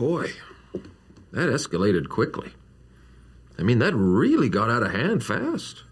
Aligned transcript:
Boy, 0.00 0.32
that 1.30 1.50
escalated 1.50 2.08
quickly. 2.08 2.52
I 3.58 3.62
mean, 3.62 3.80
that 3.80 3.94
really 3.94 4.48
got 4.48 4.70
out 4.70 4.82
of 4.82 4.92
hand 4.92 5.22
fast. 5.22 5.84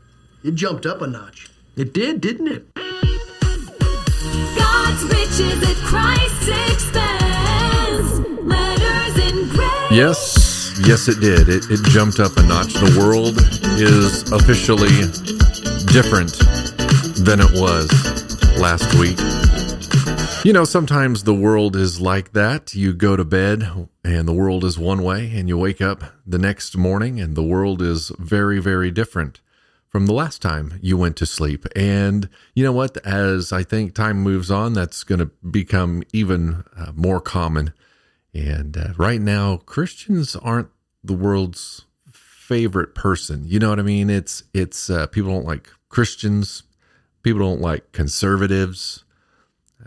It 0.42 0.54
jumped 0.54 0.86
up 0.86 1.02
a 1.02 1.06
notch. 1.06 1.50
It 1.76 1.92
did, 1.92 2.22
didn't 2.22 2.48
it? 2.48 2.74
God's 4.56 5.02
riches 5.04 5.62
at 5.62 5.76
Christ's 5.84 6.48
expense. 6.72 8.20
Letters 8.44 9.30
in 9.30 9.46
Grace. 9.50 9.90
Yes, 9.90 10.80
yes, 10.86 11.08
it 11.08 11.20
did. 11.20 11.50
It, 11.50 11.70
it 11.70 11.84
jumped 11.90 12.18
up 12.18 12.34
a 12.38 12.42
notch. 12.44 12.72
The 12.72 12.96
world 12.98 13.36
is 13.78 14.32
officially 14.32 14.88
different 15.92 16.32
than 17.26 17.40
it 17.40 17.50
was 17.60 17.90
last 18.58 18.94
week. 18.94 19.18
You 20.44 20.54
know, 20.54 20.64
sometimes 20.64 21.24
the 21.24 21.34
world 21.34 21.76
is 21.76 22.00
like 22.00 22.32
that. 22.32 22.74
You 22.74 22.94
go 22.94 23.16
to 23.16 23.24
bed 23.24 23.88
and 24.08 24.26
the 24.26 24.32
world 24.32 24.64
is 24.64 24.78
one 24.78 25.02
way, 25.02 25.30
and 25.34 25.48
you 25.48 25.58
wake 25.58 25.80
up 25.80 26.02
the 26.26 26.38
next 26.38 26.76
morning 26.76 27.20
and 27.20 27.36
the 27.36 27.42
world 27.42 27.82
is 27.82 28.10
very, 28.18 28.58
very 28.58 28.90
different 28.90 29.40
from 29.88 30.06
the 30.06 30.12
last 30.12 30.40
time 30.40 30.78
you 30.82 30.96
went 30.96 31.16
to 31.16 31.26
sleep. 31.26 31.66
And 31.76 32.28
you 32.54 32.64
know 32.64 32.72
what? 32.72 32.96
As 33.06 33.52
I 33.52 33.62
think 33.62 33.94
time 33.94 34.18
moves 34.18 34.50
on, 34.50 34.72
that's 34.72 35.04
going 35.04 35.18
to 35.18 35.30
become 35.50 36.02
even 36.12 36.64
uh, 36.76 36.92
more 36.94 37.20
common. 37.20 37.72
And 38.32 38.76
uh, 38.76 38.92
right 38.96 39.20
now, 39.20 39.58
Christians 39.58 40.36
aren't 40.36 40.68
the 41.02 41.14
world's 41.14 41.84
favorite 42.12 42.94
person. 42.94 43.44
You 43.46 43.58
know 43.58 43.70
what 43.70 43.78
I 43.78 43.82
mean? 43.82 44.08
It's 44.08 44.44
it's 44.54 44.88
uh, 44.88 45.06
people 45.06 45.30
don't 45.30 45.46
like 45.46 45.68
Christians. 45.88 46.62
People 47.22 47.40
don't 47.40 47.60
like 47.60 47.92
conservatives. 47.92 49.04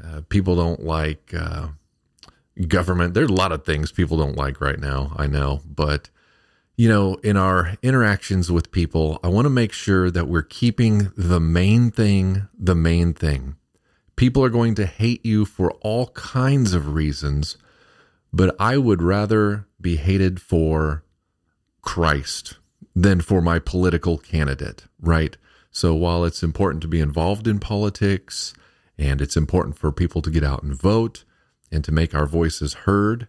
Uh, 0.03 0.21
people 0.29 0.55
don't 0.55 0.83
like 0.83 1.33
uh, 1.33 1.69
government. 2.67 3.13
There's 3.13 3.29
a 3.29 3.33
lot 3.33 3.51
of 3.51 3.65
things 3.65 3.91
people 3.91 4.17
don't 4.17 4.37
like 4.37 4.61
right 4.61 4.79
now. 4.79 5.13
I 5.17 5.27
know, 5.27 5.61
but 5.65 6.09
you 6.77 6.89
know, 6.89 7.15
in 7.15 7.37
our 7.37 7.77
interactions 7.81 8.51
with 8.51 8.71
people, 8.71 9.19
I 9.23 9.27
want 9.27 9.45
to 9.45 9.49
make 9.49 9.71
sure 9.71 10.09
that 10.09 10.27
we're 10.27 10.41
keeping 10.41 11.11
the 11.15 11.39
main 11.39 11.91
thing 11.91 12.47
the 12.57 12.75
main 12.75 13.13
thing. 13.13 13.55
People 14.15 14.43
are 14.43 14.49
going 14.49 14.75
to 14.75 14.85
hate 14.85 15.25
you 15.25 15.45
for 15.45 15.71
all 15.81 16.07
kinds 16.07 16.73
of 16.73 16.93
reasons, 16.93 17.57
but 18.31 18.55
I 18.59 18.77
would 18.77 19.01
rather 19.01 19.67
be 19.79 19.95
hated 19.95 20.41
for 20.41 21.03
Christ 21.81 22.57
than 22.95 23.21
for 23.21 23.41
my 23.41 23.59
political 23.59 24.17
candidate, 24.17 24.85
right? 24.99 25.37
So 25.71 25.95
while 25.95 26.25
it's 26.25 26.43
important 26.43 26.81
to 26.81 26.87
be 26.87 26.99
involved 26.99 27.47
in 27.47 27.59
politics 27.59 28.53
and 28.97 29.21
it's 29.21 29.37
important 29.37 29.77
for 29.77 29.91
people 29.91 30.21
to 30.21 30.29
get 30.29 30.43
out 30.43 30.63
and 30.63 30.75
vote 30.75 31.23
and 31.71 31.83
to 31.83 31.91
make 31.91 32.13
our 32.13 32.25
voices 32.25 32.73
heard, 32.73 33.27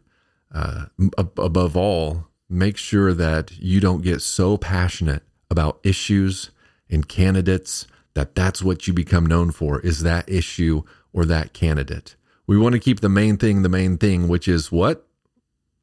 uh, 0.55 0.87
above 1.17 1.77
all, 1.77 2.29
make 2.49 2.77
sure 2.77 3.15
that 3.15 3.59
you 3.59 3.81
don't 3.81 4.03
get 4.03 4.21
so 4.21 4.57
passionate 4.57 5.23
about 5.51 5.81
issues 5.83 6.51
and 6.91 7.09
candidates 7.09 7.87
that 8.15 8.34
that's 8.34 8.62
what 8.62 8.87
you 8.87 8.93
become 8.93 9.25
known 9.25 9.51
for 9.51 9.81
is 9.81 10.03
that 10.03 10.29
issue 10.29 10.83
or 11.12 11.25
that 11.25 11.53
candidate. 11.53 12.17
We 12.47 12.59
want 12.59 12.75
to 12.75 12.79
keep 12.79 13.01
the 13.01 13.09
main 13.09 13.37
thing 13.39 13.62
the 13.62 13.69
main 13.69 13.97
thing, 13.97 14.29
which 14.29 14.49
is 14.49 14.71
what? 14.71 15.06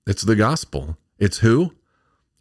It's 0.06 0.24
the 0.24 0.36
gospel. 0.36 0.98
It's 1.18 1.40
who? 1.40 1.74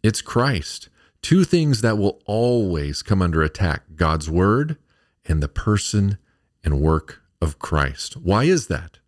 It's 0.03 0.21
Christ. 0.21 0.89
Two 1.21 1.43
things 1.43 1.81
that 1.81 1.97
will 1.97 2.21
always 2.25 3.01
come 3.01 3.21
under 3.21 3.41
attack 3.41 3.83
God's 3.95 4.29
word 4.29 4.77
and 5.25 5.43
the 5.43 5.47
person 5.47 6.17
and 6.63 6.79
work 6.79 7.21
of 7.41 7.59
Christ. 7.59 8.17
Why 8.17 8.45
is 8.45 8.67
that? 8.67 8.99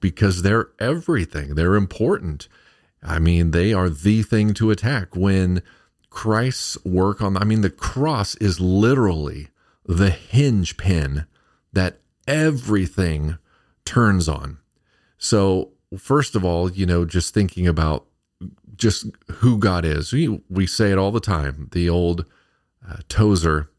Because 0.00 0.42
they're 0.42 0.70
everything, 0.78 1.54
they're 1.54 1.74
important. 1.74 2.48
I 3.02 3.18
mean, 3.18 3.50
they 3.50 3.72
are 3.72 3.90
the 3.90 4.22
thing 4.22 4.54
to 4.54 4.70
attack. 4.70 5.14
When 5.14 5.62
Christ's 6.10 6.82
work 6.84 7.20
on, 7.20 7.36
I 7.36 7.44
mean, 7.44 7.60
the 7.60 7.70
cross 7.70 8.34
is 8.36 8.60
literally 8.60 9.48
the 9.84 10.10
hinge 10.10 10.76
pin 10.76 11.26
that 11.72 12.00
everything 12.26 13.38
turns 13.84 14.28
on. 14.28 14.58
So, 15.18 15.72
first 15.98 16.34
of 16.34 16.44
all, 16.44 16.70
you 16.70 16.86
know, 16.86 17.04
just 17.04 17.34
thinking 17.34 17.66
about 17.66 18.06
just 18.76 19.06
who 19.30 19.58
God 19.58 19.84
is, 19.84 20.12
we, 20.12 20.40
we 20.48 20.66
say 20.66 20.90
it 20.90 20.98
all 20.98 21.12
the 21.12 21.20
time. 21.20 21.68
The 21.72 21.88
old 21.88 22.24
uh, 22.88 22.98
Tozer 23.08 23.70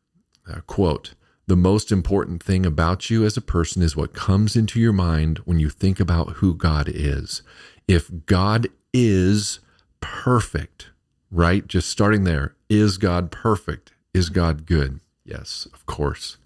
uh, 0.48 0.62
quote 0.68 1.16
The 1.48 1.56
most 1.56 1.92
important 1.92 2.42
thing 2.42 2.66
about 2.66 3.10
you 3.10 3.24
as 3.24 3.38
a 3.38 3.42
person 3.42 3.82
is 3.84 3.96
what 3.96 4.14
comes 4.14 4.56
into 4.56 4.80
your 4.80 4.94
mind 4.94 5.40
when 5.40 5.60
you 5.60 5.70
think 5.70 6.00
about 6.00 6.38
who 6.38 6.56
God 6.56 6.90
is. 6.90 7.44
If 7.88 8.10
God 8.26 8.68
is 8.94 9.60
perfect, 10.00 10.90
right? 11.30 11.68
Just 11.68 11.90
starting 11.90 12.24
there. 12.24 12.56
Is 12.70 12.98
God 12.98 13.32
perfect? 13.32 13.94
Is 14.14 14.30
God 14.30 14.66
good? 14.66 15.00
Yes, 15.24 15.68
of 15.74 15.86
course. 15.86 16.38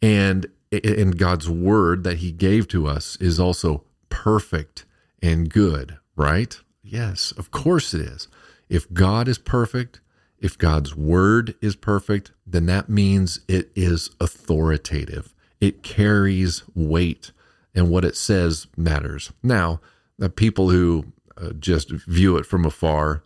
And 0.00 0.46
in 0.70 1.12
God's 1.12 1.48
word 1.48 2.04
that 2.04 2.18
he 2.18 2.32
gave 2.32 2.68
to 2.68 2.86
us 2.86 3.16
is 3.16 3.38
also 3.38 3.84
perfect 4.08 4.84
and 5.22 5.50
good, 5.50 5.98
right? 6.16 6.58
Yes, 6.82 7.32
of 7.36 7.50
course 7.50 7.94
it 7.94 8.00
is. 8.00 8.28
If 8.68 8.92
God 8.92 9.28
is 9.28 9.38
perfect, 9.38 10.00
if 10.42 10.58
God's 10.58 10.94
word 10.94 11.54
is 11.62 11.76
perfect, 11.76 12.32
then 12.46 12.66
that 12.66 12.88
means 12.88 13.40
it 13.48 13.70
is 13.74 14.10
authoritative. 14.20 15.32
It 15.60 15.82
carries 15.82 16.64
weight, 16.74 17.32
and 17.74 17.90
what 17.90 18.04
it 18.04 18.16
says 18.16 18.66
matters. 18.76 19.32
Now, 19.42 19.80
the 20.18 20.28
people 20.28 20.70
who 20.70 21.12
uh, 21.42 21.50
just 21.58 21.90
view 21.90 22.36
it 22.36 22.46
from 22.46 22.64
afar. 22.64 23.24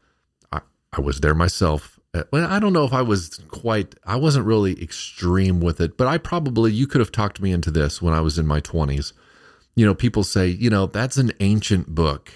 I, 0.52 0.60
I 0.92 1.00
was 1.00 1.20
there 1.20 1.34
myself. 1.34 1.98
Uh, 2.14 2.24
well, 2.30 2.50
I 2.50 2.58
don't 2.58 2.72
know 2.72 2.84
if 2.84 2.92
I 2.92 3.02
was 3.02 3.40
quite, 3.48 3.94
I 4.04 4.16
wasn't 4.16 4.46
really 4.46 4.80
extreme 4.82 5.60
with 5.60 5.80
it, 5.80 5.96
but 5.96 6.06
I 6.06 6.18
probably, 6.18 6.72
you 6.72 6.86
could 6.86 7.00
have 7.00 7.12
talked 7.12 7.40
me 7.40 7.52
into 7.52 7.70
this 7.70 8.00
when 8.00 8.14
I 8.14 8.20
was 8.20 8.38
in 8.38 8.46
my 8.46 8.60
20s. 8.60 9.12
You 9.74 9.84
know, 9.84 9.94
people 9.94 10.24
say, 10.24 10.48
you 10.48 10.70
know, 10.70 10.86
that's 10.86 11.16
an 11.18 11.32
ancient 11.40 11.94
book. 11.94 12.32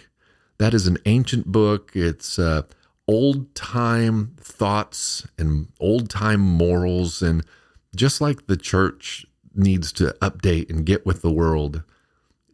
That 0.59 0.75
is 0.75 0.87
an 0.87 0.99
ancient 1.07 1.47
book. 1.47 1.93
It's 1.95 2.39
uh, 2.39 2.63
old 3.10 3.53
time 3.56 4.37
thoughts 4.41 5.26
and 5.37 5.66
old 5.81 6.09
time 6.09 6.41
morals. 6.41 7.22
And 7.22 7.44
just 7.97 8.21
like 8.21 8.47
the 8.47 8.56
church 8.56 9.26
needs 9.53 9.91
to 9.91 10.16
update 10.22 10.71
and 10.71 10.87
get 10.87 11.04
with 11.04 11.21
the 11.21 11.32
world, 11.32 11.82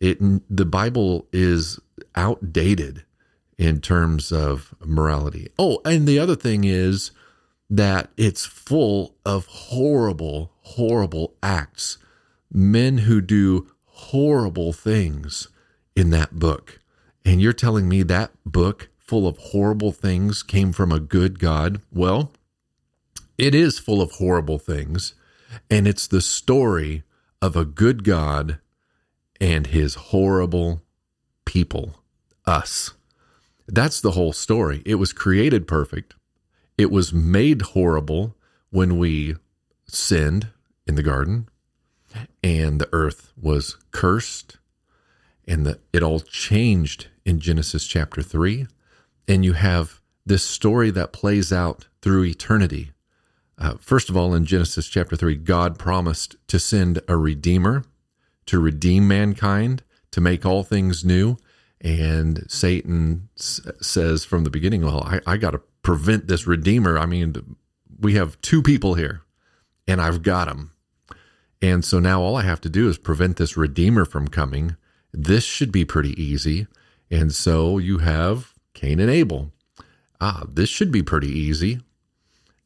it 0.00 0.18
the 0.54 0.64
Bible 0.64 1.28
is 1.30 1.78
outdated 2.14 3.04
in 3.58 3.82
terms 3.82 4.32
of 4.32 4.74
morality. 4.82 5.48
Oh, 5.58 5.80
and 5.84 6.08
the 6.08 6.18
other 6.18 6.36
thing 6.36 6.64
is 6.64 7.10
that 7.68 8.10
it's 8.16 8.46
full 8.46 9.14
of 9.26 9.44
horrible, 9.46 10.52
horrible 10.62 11.34
acts, 11.42 11.98
men 12.50 12.98
who 12.98 13.20
do 13.20 13.70
horrible 13.84 14.72
things 14.72 15.48
in 15.94 16.08
that 16.10 16.38
book. 16.38 16.80
And 17.26 17.42
you're 17.42 17.52
telling 17.52 17.88
me 17.88 18.02
that 18.04 18.30
book 18.46 18.88
full 19.06 19.26
of 19.26 19.38
horrible 19.38 19.92
things 19.92 20.42
came 20.42 20.72
from 20.72 20.92
a 20.92 21.00
good 21.00 21.38
God? 21.38 21.80
Well, 21.92 22.32
it 23.38 23.54
is 23.54 23.78
full 23.78 24.00
of 24.00 24.12
horrible 24.12 24.58
things, 24.58 25.14
and 25.70 25.86
it's 25.86 26.06
the 26.06 26.20
story 26.20 27.02
of 27.42 27.56
a 27.56 27.64
good 27.64 28.04
God 28.04 28.58
and 29.40 29.68
his 29.68 29.94
horrible 29.94 30.82
people, 31.44 32.02
us. 32.46 32.92
That's 33.68 34.00
the 34.00 34.12
whole 34.12 34.32
story. 34.32 34.82
It 34.84 34.94
was 34.96 35.12
created 35.12 35.68
perfect. 35.68 36.14
It 36.78 36.90
was 36.90 37.12
made 37.12 37.62
horrible 37.62 38.36
when 38.70 38.98
we 38.98 39.36
sinned 39.86 40.48
in 40.86 40.94
the 40.94 41.02
garden 41.02 41.48
and 42.42 42.80
the 42.80 42.88
earth 42.92 43.32
was 43.40 43.76
cursed 43.90 44.58
and 45.46 45.66
the, 45.66 45.78
it 45.92 46.02
all 46.02 46.20
changed 46.20 47.08
in 47.24 47.40
Genesis 47.40 47.86
chapter 47.86 48.22
3 48.22 48.66
and 49.28 49.44
you 49.44 49.54
have 49.54 50.00
this 50.24 50.42
story 50.42 50.90
that 50.90 51.12
plays 51.12 51.52
out 51.52 51.86
through 52.02 52.24
eternity. 52.24 52.90
Uh, 53.58 53.74
first 53.80 54.10
of 54.10 54.16
all, 54.16 54.34
in 54.34 54.44
Genesis 54.44 54.88
chapter 54.88 55.16
3, 55.16 55.36
God 55.36 55.78
promised 55.78 56.36
to 56.48 56.58
send 56.58 57.00
a 57.08 57.16
redeemer 57.16 57.84
to 58.46 58.60
redeem 58.60 59.08
mankind, 59.08 59.82
to 60.10 60.20
make 60.20 60.46
all 60.46 60.62
things 60.62 61.04
new. 61.04 61.36
And 61.80 62.44
Satan 62.50 63.28
s- 63.38 63.60
says 63.80 64.24
from 64.24 64.44
the 64.44 64.50
beginning, 64.50 64.82
well, 64.82 65.02
I, 65.04 65.20
I 65.26 65.36
got 65.36 65.52
to 65.52 65.60
prevent 65.82 66.26
this 66.26 66.46
redeemer. 66.46 66.98
I 66.98 67.06
mean, 67.06 67.56
we 67.98 68.14
have 68.14 68.40
two 68.40 68.62
people 68.62 68.94
here 68.94 69.22
and 69.86 70.00
I've 70.00 70.22
got 70.22 70.48
them. 70.48 70.72
And 71.62 71.84
so 71.84 71.98
now 71.98 72.20
all 72.20 72.36
I 72.36 72.42
have 72.42 72.60
to 72.62 72.68
do 72.68 72.88
is 72.88 72.98
prevent 72.98 73.36
this 73.36 73.56
redeemer 73.56 74.04
from 74.04 74.28
coming. 74.28 74.76
This 75.12 75.44
should 75.44 75.72
be 75.72 75.84
pretty 75.84 76.20
easy. 76.22 76.66
And 77.10 77.32
so 77.32 77.78
you 77.78 77.98
have 77.98 78.52
Cain 78.76 79.00
and 79.00 79.10
Abel. 79.10 79.52
Ah, 80.20 80.44
this 80.46 80.68
should 80.68 80.92
be 80.92 81.02
pretty 81.02 81.30
easy. 81.30 81.80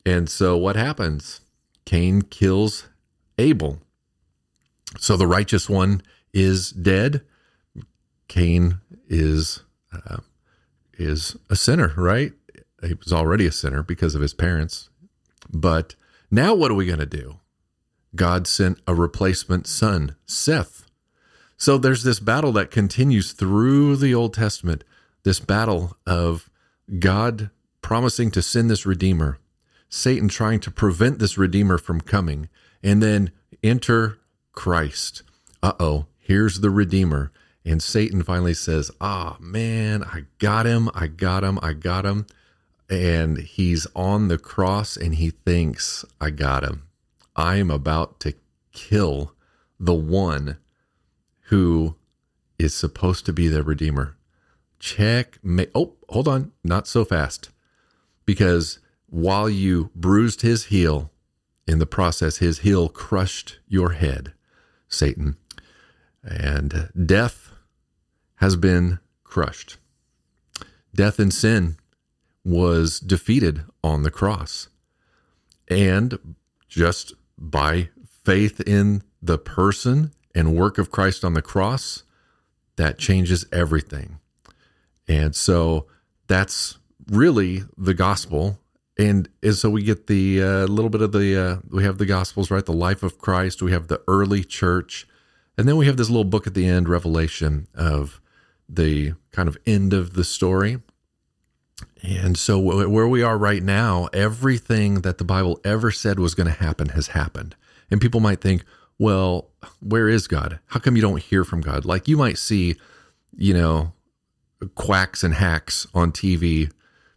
And 0.04 0.28
so 0.28 0.56
what 0.56 0.74
happens? 0.74 1.40
Cain 1.84 2.22
kills 2.22 2.88
Abel. 3.38 3.78
So 4.98 5.16
the 5.16 5.28
righteous 5.28 5.70
one 5.70 6.02
is 6.34 6.72
dead. 6.72 7.22
Cain 8.26 8.80
is 9.08 9.62
uh, 9.92 10.18
is 10.98 11.36
a 11.48 11.54
sinner, 11.54 11.94
right? 11.96 12.32
He 12.82 12.94
was 12.94 13.12
already 13.12 13.46
a 13.46 13.52
sinner 13.52 13.82
because 13.84 14.16
of 14.16 14.20
his 14.20 14.34
parents. 14.34 14.90
But 15.48 15.94
now 16.28 16.54
what 16.54 16.72
are 16.72 16.74
we 16.74 16.86
going 16.86 16.98
to 16.98 17.06
do? 17.06 17.36
God 18.16 18.48
sent 18.48 18.80
a 18.86 18.94
replacement 18.94 19.68
son, 19.68 20.16
Seth. 20.26 20.86
So 21.56 21.78
there's 21.78 22.02
this 22.02 22.18
battle 22.18 22.52
that 22.52 22.72
continues 22.72 23.32
through 23.32 23.96
the 23.96 24.14
Old 24.14 24.34
Testament, 24.34 24.82
this 25.22 25.40
battle 25.40 25.96
of 26.06 26.50
God 26.98 27.50
promising 27.82 28.30
to 28.32 28.42
send 28.42 28.70
this 28.70 28.86
Redeemer, 28.86 29.38
Satan 29.88 30.28
trying 30.28 30.60
to 30.60 30.70
prevent 30.70 31.18
this 31.18 31.36
Redeemer 31.36 31.78
from 31.78 32.00
coming, 32.00 32.48
and 32.82 33.02
then 33.02 33.32
enter 33.62 34.18
Christ. 34.52 35.22
Uh 35.62 35.72
oh, 35.78 36.06
here's 36.18 36.60
the 36.60 36.70
Redeemer. 36.70 37.32
And 37.64 37.82
Satan 37.82 38.22
finally 38.22 38.54
says, 38.54 38.90
Ah, 39.00 39.36
man, 39.38 40.02
I 40.02 40.24
got 40.38 40.66
him, 40.66 40.88
I 40.94 41.08
got 41.08 41.44
him, 41.44 41.58
I 41.62 41.74
got 41.74 42.06
him. 42.06 42.26
And 42.88 43.38
he's 43.38 43.86
on 43.94 44.28
the 44.28 44.38
cross 44.38 44.96
and 44.96 45.14
he 45.14 45.30
thinks, 45.30 46.04
I 46.20 46.30
got 46.30 46.64
him. 46.64 46.84
I 47.36 47.56
am 47.56 47.70
about 47.70 48.18
to 48.20 48.34
kill 48.72 49.34
the 49.78 49.94
one 49.94 50.56
who 51.44 51.96
is 52.58 52.74
supposed 52.74 53.26
to 53.26 53.32
be 53.32 53.48
the 53.48 53.62
Redeemer. 53.62 54.16
Check. 54.80 55.38
Oh, 55.74 55.94
hold 56.08 56.26
on. 56.26 56.52
Not 56.64 56.88
so 56.88 57.04
fast. 57.04 57.50
Because 58.26 58.80
while 59.06 59.48
you 59.48 59.90
bruised 59.94 60.42
his 60.42 60.66
heel, 60.66 61.10
in 61.66 61.78
the 61.78 61.86
process, 61.86 62.38
his 62.38 62.60
heel 62.60 62.88
crushed 62.88 63.60
your 63.68 63.92
head, 63.92 64.32
Satan. 64.88 65.36
And 66.24 66.90
death 67.06 67.52
has 68.36 68.56
been 68.56 68.98
crushed. 69.22 69.76
Death 70.94 71.18
and 71.18 71.32
sin 71.32 71.76
was 72.44 72.98
defeated 72.98 73.62
on 73.84 74.02
the 74.02 74.10
cross. 74.10 74.68
And 75.68 76.34
just 76.68 77.14
by 77.38 77.90
faith 78.24 78.60
in 78.60 79.02
the 79.22 79.38
person 79.38 80.12
and 80.34 80.56
work 80.56 80.78
of 80.78 80.90
Christ 80.90 81.24
on 81.24 81.34
the 81.34 81.42
cross, 81.42 82.02
that 82.76 82.98
changes 82.98 83.44
everything. 83.52 84.19
And 85.10 85.34
so 85.34 85.86
that's 86.28 86.78
really 87.08 87.64
the 87.76 87.94
gospel. 87.94 88.60
And, 88.96 89.28
and 89.42 89.54
so 89.56 89.68
we 89.68 89.82
get 89.82 90.06
the 90.06 90.40
uh, 90.40 90.66
little 90.66 90.88
bit 90.88 91.02
of 91.02 91.10
the, 91.10 91.36
uh, 91.36 91.56
we 91.68 91.82
have 91.82 91.98
the 91.98 92.06
gospels, 92.06 92.48
right? 92.48 92.64
The 92.64 92.72
life 92.72 93.02
of 93.02 93.18
Christ. 93.18 93.60
We 93.60 93.72
have 93.72 93.88
the 93.88 94.00
early 94.06 94.44
church. 94.44 95.08
And 95.58 95.66
then 95.66 95.76
we 95.76 95.86
have 95.86 95.96
this 95.96 96.08
little 96.08 96.24
book 96.24 96.46
at 96.46 96.54
the 96.54 96.64
end, 96.64 96.88
Revelation, 96.88 97.66
of 97.74 98.20
the 98.68 99.14
kind 99.32 99.48
of 99.48 99.58
end 99.66 99.92
of 99.92 100.14
the 100.14 100.22
story. 100.22 100.78
And 102.02 102.38
so, 102.38 102.58
where 102.58 103.08
we 103.08 103.22
are 103.22 103.36
right 103.36 103.62
now, 103.62 104.08
everything 104.12 105.00
that 105.00 105.18
the 105.18 105.24
Bible 105.24 105.60
ever 105.64 105.90
said 105.90 106.18
was 106.18 106.34
going 106.34 106.46
to 106.46 106.52
happen 106.52 106.90
has 106.90 107.08
happened. 107.08 107.56
And 107.90 108.00
people 108.00 108.20
might 108.20 108.40
think, 108.40 108.64
well, 108.98 109.50
where 109.80 110.08
is 110.08 110.28
God? 110.28 110.60
How 110.66 110.78
come 110.78 110.94
you 110.94 111.02
don't 111.02 111.22
hear 111.22 111.42
from 111.44 111.62
God? 111.62 111.84
Like 111.84 112.06
you 112.06 112.16
might 112.16 112.38
see, 112.38 112.76
you 113.36 113.52
know, 113.52 113.92
quacks 114.74 115.22
and 115.22 115.34
hacks 115.34 115.86
on 115.94 116.12
TV 116.12 116.70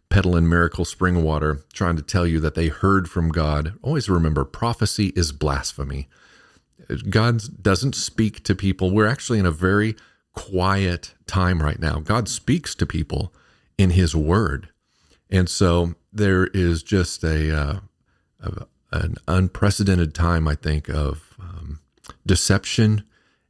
peddling 0.08 0.48
miracle 0.48 0.84
spring 0.84 1.22
water, 1.22 1.60
trying 1.72 1.96
to 1.96 2.02
tell 2.02 2.26
you 2.26 2.38
that 2.40 2.54
they 2.54 2.68
heard 2.68 3.10
from 3.10 3.30
God. 3.30 3.74
Always 3.82 4.08
remember 4.08 4.44
prophecy 4.44 5.12
is 5.16 5.32
blasphemy. 5.32 6.08
God 7.08 7.62
doesn't 7.62 7.94
speak 7.94 8.44
to 8.44 8.54
people. 8.54 8.90
We're 8.90 9.08
actually 9.08 9.38
in 9.38 9.46
a 9.46 9.50
very 9.50 9.96
quiet 10.34 11.14
time 11.26 11.62
right 11.62 11.80
now. 11.80 12.00
God 12.00 12.28
speaks 12.28 12.74
to 12.76 12.86
people 12.86 13.32
in 13.78 13.90
His 13.90 14.14
Word. 14.14 14.68
And 15.30 15.48
so 15.48 15.94
there 16.12 16.46
is 16.48 16.82
just 16.82 17.24
a, 17.24 17.56
uh, 17.56 17.80
a 18.40 18.66
an 18.94 19.16
unprecedented 19.26 20.14
time, 20.14 20.46
I 20.46 20.54
think, 20.54 20.88
of 20.88 21.34
um, 21.40 21.80
deception 22.24 23.02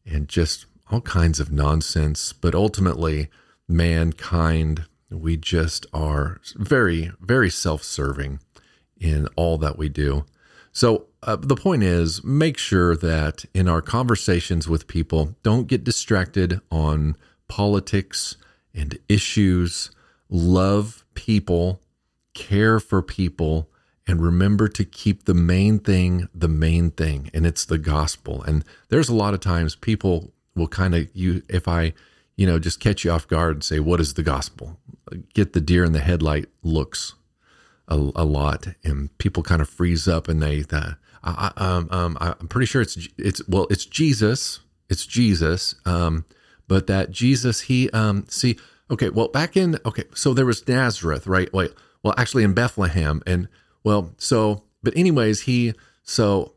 and 0.06 0.26
just 0.26 0.64
all 0.91 1.02
kinds 1.02 1.38
of 1.38 1.52
nonsense. 1.52 2.32
But 2.32 2.55
ultimately, 2.55 3.29
mankind, 3.69 4.85
we 5.11 5.37
just 5.37 5.87
are 5.93 6.41
very, 6.57 7.13
very 7.21 7.51
self 7.51 7.83
serving 7.83 8.41
in 8.99 9.29
all 9.37 9.59
that 9.59 9.79
we 9.79 9.89
do. 9.89 10.25
So, 10.73 11.07
uh, 11.23 11.37
the 11.37 11.57
point 11.57 11.83
is, 11.83 12.23
make 12.25 12.59
sure 12.59 12.97
that 12.97 13.45
in 13.55 13.69
our 13.69 13.81
conversations 13.81 14.69
with 14.69 14.87
people, 14.87 15.37
don't 15.43 15.69
get 15.69 15.85
distracted 15.85 16.61
on 16.71 17.17
politics 17.49 18.37
and 18.75 18.99
issues. 19.09 19.91
Love 20.29 21.05
people, 21.15 21.81
care 22.35 22.81
for 22.81 23.01
people, 23.01 23.71
and 24.07 24.21
remember 24.21 24.69
to 24.69 24.85
keep 24.85 25.25
the 25.25 25.35
main 25.35 25.79
thing 25.79 26.29
the 26.35 26.49
main 26.49 26.91
thing, 26.91 27.31
and 27.33 27.47
it's 27.47 27.65
the 27.65 27.79
gospel. 27.79 28.43
And 28.43 28.65
there's 28.89 29.09
a 29.09 29.15
lot 29.15 29.35
of 29.35 29.41
times 29.41 29.77
people 29.77 30.33
will 30.55 30.69
kind 30.69 30.95
of 30.95 31.09
you 31.15 31.43
if 31.49 31.69
I 31.69 31.95
you 32.37 32.47
know 32.47 32.59
just 32.59 32.81
catch 32.81 33.05
you 33.05 33.11
off 33.11 33.29
guard 33.29 33.57
and 33.57 33.65
say 33.65 33.81
what 33.81 34.01
is 34.01 34.15
the 34.15 34.23
gospel? 34.23 34.79
Get 35.35 35.53
the 35.53 35.61
deer 35.61 35.85
in 35.85 35.93
the 35.93 36.01
headlight 36.01 36.47
looks 36.63 37.15
a, 37.89 37.97
a 38.15 38.25
lot 38.25 38.69
and 38.83 39.17
people 39.19 39.43
kind 39.43 39.61
of 39.61 39.69
freeze 39.69 40.09
up 40.09 40.29
and 40.29 40.43
they 40.43 40.61
the, 40.61 40.97
I, 41.23 41.53
um, 41.57 41.89
um, 41.91 42.17
I'm 42.21 42.49
pretty 42.49 42.67
sure 42.67 42.83
it's 42.83 43.09
it's 43.19 43.47
well 43.49 43.67
it's 43.71 43.87
Jesus 43.87 44.61
it's 44.89 45.07
Jesus 45.07 45.75
um, 45.85 46.25
but 46.69 46.87
that 46.87 47.11
Jesus 47.11 47.63
he 47.63 47.91
um, 47.91 48.27
see 48.29 48.59
okay 48.91 49.11
well 49.11 49.29
back 49.29 49.57
in 49.57 49.79
okay 49.85 50.05
so 50.15 50.35
there 50.35 50.47
was 50.47 50.67
Nazareth 50.67 51.27
right? 51.27 51.53
Wait 51.53 51.73
well 52.03 52.15
actually 52.17 52.45
in 52.45 52.55
Bethlehem 52.55 53.23
and 53.27 53.49
well 53.83 54.13
so 54.19 54.65
but 54.83 54.97
anyways 54.97 55.43
he 55.43 55.75
so 56.03 56.53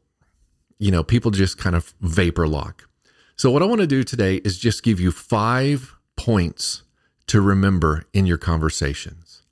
you 0.80 0.91
know 0.91 1.03
people 1.03 1.31
just 1.31 1.57
kind 1.57 1.75
of 1.75 1.94
vapor 2.01 2.47
lock 2.47 2.86
so, 3.37 3.51
what 3.51 3.61
I 3.61 3.65
want 3.65 3.81
to 3.81 3.87
do 3.87 4.03
today 4.03 4.37
is 4.37 4.57
just 4.57 4.81
give 4.81 4.99
you 4.99 5.11
five 5.11 5.95
points 6.15 6.81
to 7.27 7.39
remember 7.39 8.05
in 8.11 8.25
your 8.25 8.39
conversations. 8.39 9.43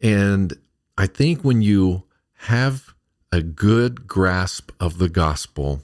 And 0.00 0.54
I 0.96 1.08
think 1.08 1.42
when 1.42 1.60
you 1.60 2.04
have 2.46 2.94
a 3.32 3.42
good 3.42 4.06
grasp 4.06 4.70
of 4.78 4.98
the 4.98 5.08
gospel, 5.08 5.82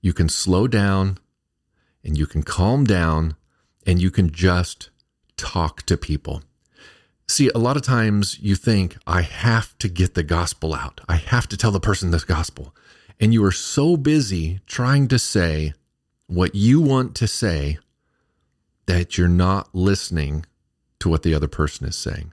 you 0.00 0.14
can 0.14 0.30
slow 0.30 0.66
down 0.66 1.18
and 2.02 2.16
you 2.16 2.26
can 2.26 2.42
calm 2.42 2.84
down 2.84 3.36
and 3.86 4.00
you 4.00 4.10
can 4.10 4.30
just 4.30 4.88
talk 5.36 5.82
to 5.82 5.98
people. 5.98 6.42
See, 7.28 7.50
a 7.54 7.58
lot 7.58 7.76
of 7.76 7.82
times 7.82 8.38
you 8.40 8.54
think, 8.54 8.96
I 9.06 9.20
have 9.20 9.76
to 9.78 9.88
get 9.88 10.14
the 10.14 10.22
gospel 10.22 10.72
out. 10.72 11.02
I 11.06 11.16
have 11.16 11.48
to 11.48 11.56
tell 11.58 11.70
the 11.70 11.80
person 11.80 12.12
this 12.12 12.24
gospel. 12.24 12.74
And 13.20 13.34
you 13.34 13.44
are 13.44 13.52
so 13.52 13.98
busy 13.98 14.60
trying 14.66 15.08
to 15.08 15.18
say, 15.18 15.74
what 16.32 16.54
you 16.54 16.80
want 16.80 17.14
to 17.14 17.28
say 17.28 17.78
that 18.86 19.18
you're 19.18 19.28
not 19.28 19.68
listening 19.74 20.46
to 20.98 21.10
what 21.10 21.22
the 21.22 21.34
other 21.34 21.46
person 21.46 21.86
is 21.86 21.94
saying. 21.94 22.32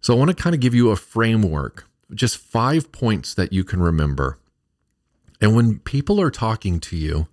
So 0.00 0.14
I 0.14 0.16
want 0.16 0.30
to 0.30 0.42
kind 0.42 0.54
of 0.54 0.60
give 0.60 0.74
you 0.74 0.90
a 0.90 0.96
framework, 0.96 1.86
just 2.14 2.38
five 2.38 2.92
points 2.92 3.34
that 3.34 3.52
you 3.52 3.62
can 3.62 3.82
remember. 3.82 4.38
And 5.38 5.54
when 5.54 5.80
people 5.80 6.18
are 6.18 6.30
talking 6.30 6.80
to 6.80 6.96
you, 6.96 7.28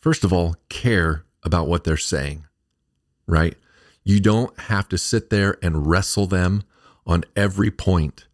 first 0.00 0.24
of 0.24 0.32
all, 0.32 0.56
care 0.68 1.24
about 1.44 1.68
what 1.68 1.84
they're 1.84 1.96
saying, 1.96 2.46
right? 3.26 3.56
You 4.02 4.18
don't 4.18 4.58
have 4.58 4.88
to 4.88 4.98
sit 4.98 5.30
there 5.30 5.58
and 5.62 5.86
wrestle 5.86 6.26
them 6.26 6.64
on 7.06 7.24
every 7.36 7.70
point. 7.70 8.26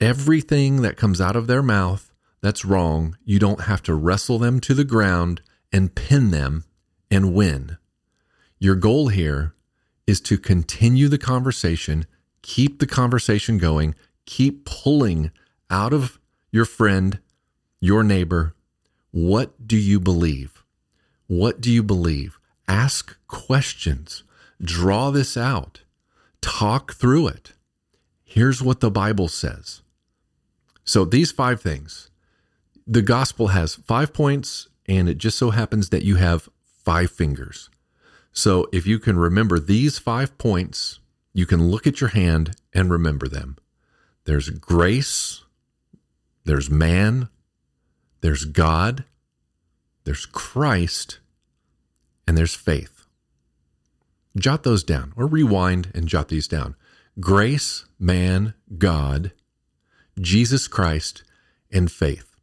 Everything 0.00 0.82
that 0.82 0.96
comes 0.96 1.20
out 1.20 1.36
of 1.36 1.46
their 1.46 1.62
mouth 1.62 2.12
that's 2.40 2.64
wrong, 2.64 3.16
you 3.24 3.38
don't 3.38 3.62
have 3.62 3.82
to 3.84 3.94
wrestle 3.94 4.38
them 4.40 4.58
to 4.60 4.74
the 4.74 4.84
ground 4.84 5.40
and 5.74 5.92
pin 5.96 6.30
them 6.30 6.64
and 7.10 7.34
win. 7.34 7.78
Your 8.60 8.76
goal 8.76 9.08
here 9.08 9.54
is 10.06 10.20
to 10.20 10.38
continue 10.38 11.08
the 11.08 11.18
conversation, 11.18 12.06
keep 12.42 12.78
the 12.78 12.86
conversation 12.86 13.58
going, 13.58 13.96
keep 14.24 14.64
pulling 14.64 15.32
out 15.68 15.92
of 15.92 16.20
your 16.52 16.64
friend, 16.64 17.18
your 17.80 18.04
neighbor, 18.04 18.54
what 19.10 19.66
do 19.66 19.76
you 19.76 19.98
believe? 19.98 20.62
What 21.26 21.60
do 21.60 21.72
you 21.72 21.82
believe? 21.82 22.38
Ask 22.68 23.16
questions. 23.26 24.22
Draw 24.62 25.10
this 25.10 25.36
out. 25.36 25.80
Talk 26.40 26.94
through 26.94 27.26
it. 27.26 27.52
Here's 28.22 28.62
what 28.62 28.78
the 28.78 28.92
Bible 28.92 29.26
says. 29.26 29.82
So, 30.84 31.04
these 31.04 31.32
five 31.32 31.60
things 31.60 32.10
the 32.86 33.02
gospel 33.02 33.48
has 33.48 33.74
five 33.74 34.12
points 34.12 34.68
and 34.86 35.08
it 35.08 35.18
just 35.18 35.38
so 35.38 35.50
happens 35.50 35.90
that 35.90 36.04
you 36.04 36.16
have 36.16 36.48
five 36.84 37.10
fingers. 37.10 37.70
So 38.32 38.68
if 38.72 38.86
you 38.86 38.98
can 38.98 39.16
remember 39.16 39.58
these 39.58 39.98
five 39.98 40.36
points, 40.38 40.98
you 41.32 41.46
can 41.46 41.68
look 41.68 41.86
at 41.86 42.00
your 42.00 42.10
hand 42.10 42.56
and 42.72 42.90
remember 42.90 43.28
them. 43.28 43.56
There's 44.24 44.50
grace, 44.50 45.44
there's 46.44 46.70
man, 46.70 47.28
there's 48.20 48.44
God, 48.44 49.04
there's 50.04 50.26
Christ, 50.26 51.18
and 52.26 52.36
there's 52.36 52.54
faith. 52.54 53.06
Jot 54.36 54.62
those 54.62 54.82
down 54.82 55.12
or 55.16 55.26
rewind 55.26 55.90
and 55.94 56.08
jot 56.08 56.28
these 56.28 56.48
down. 56.48 56.74
grace, 57.20 57.84
man, 57.98 58.54
God, 58.78 59.32
Jesus 60.18 60.68
Christ, 60.68 61.22
and 61.70 61.90
faith. 61.90 62.34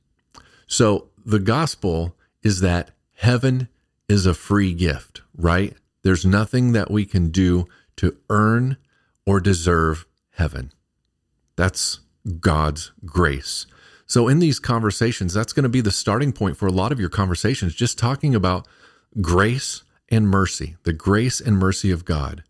So 0.68 1.10
the 1.26 1.40
gospel 1.40 2.16
is 2.44 2.62
that 2.62 2.92
heaven 3.14 3.68
is 4.08 4.26
a 4.26 4.34
free 4.34 4.74
gift, 4.74 5.22
right? 5.36 5.76
There's 6.04 6.26
nothing 6.26 6.72
that 6.74 6.92
we 6.92 7.06
can 7.06 7.30
do 7.30 7.68
to 7.98 8.18
earn 8.30 8.78
or 9.26 9.40
deserve 9.40 10.06
heaven. 10.32 10.72
That's 11.56 12.00
God's 12.40 12.92
grace. 13.06 13.66
So, 14.06 14.28
in 14.28 14.40
these 14.40 14.60
conversations, 14.60 15.34
that's 15.34 15.54
going 15.54 15.64
to 15.64 15.70
be 15.70 15.82
the 15.82 15.92
starting 15.92 16.34
point 16.34 16.58
for 16.58 16.68
a 16.68 16.72
lot 16.72 16.92
of 16.92 17.00
your 17.00 17.10
conversations, 17.10 17.74
just 17.74 17.98
talking 17.98 18.36
about 18.36 18.68
grace 19.22 19.84
and 20.10 20.28
mercy, 20.28 20.76
the 20.84 20.94
grace 20.94 21.40
and 21.40 21.58
mercy 21.58 21.92
of 21.92 22.04
God. 22.04 22.44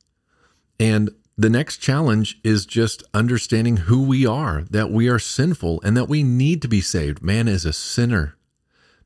And 0.79 1.11
the 1.37 1.49
next 1.49 1.77
challenge 1.77 2.39
is 2.43 2.65
just 2.65 3.03
understanding 3.13 3.77
who 3.77 4.01
we 4.01 4.25
are, 4.25 4.63
that 4.69 4.91
we 4.91 5.07
are 5.07 5.19
sinful 5.19 5.81
and 5.83 5.95
that 5.95 6.09
we 6.09 6.23
need 6.23 6.61
to 6.63 6.67
be 6.67 6.81
saved. 6.81 7.21
Man 7.21 7.47
is 7.47 7.65
a 7.65 7.73
sinner. 7.73 8.35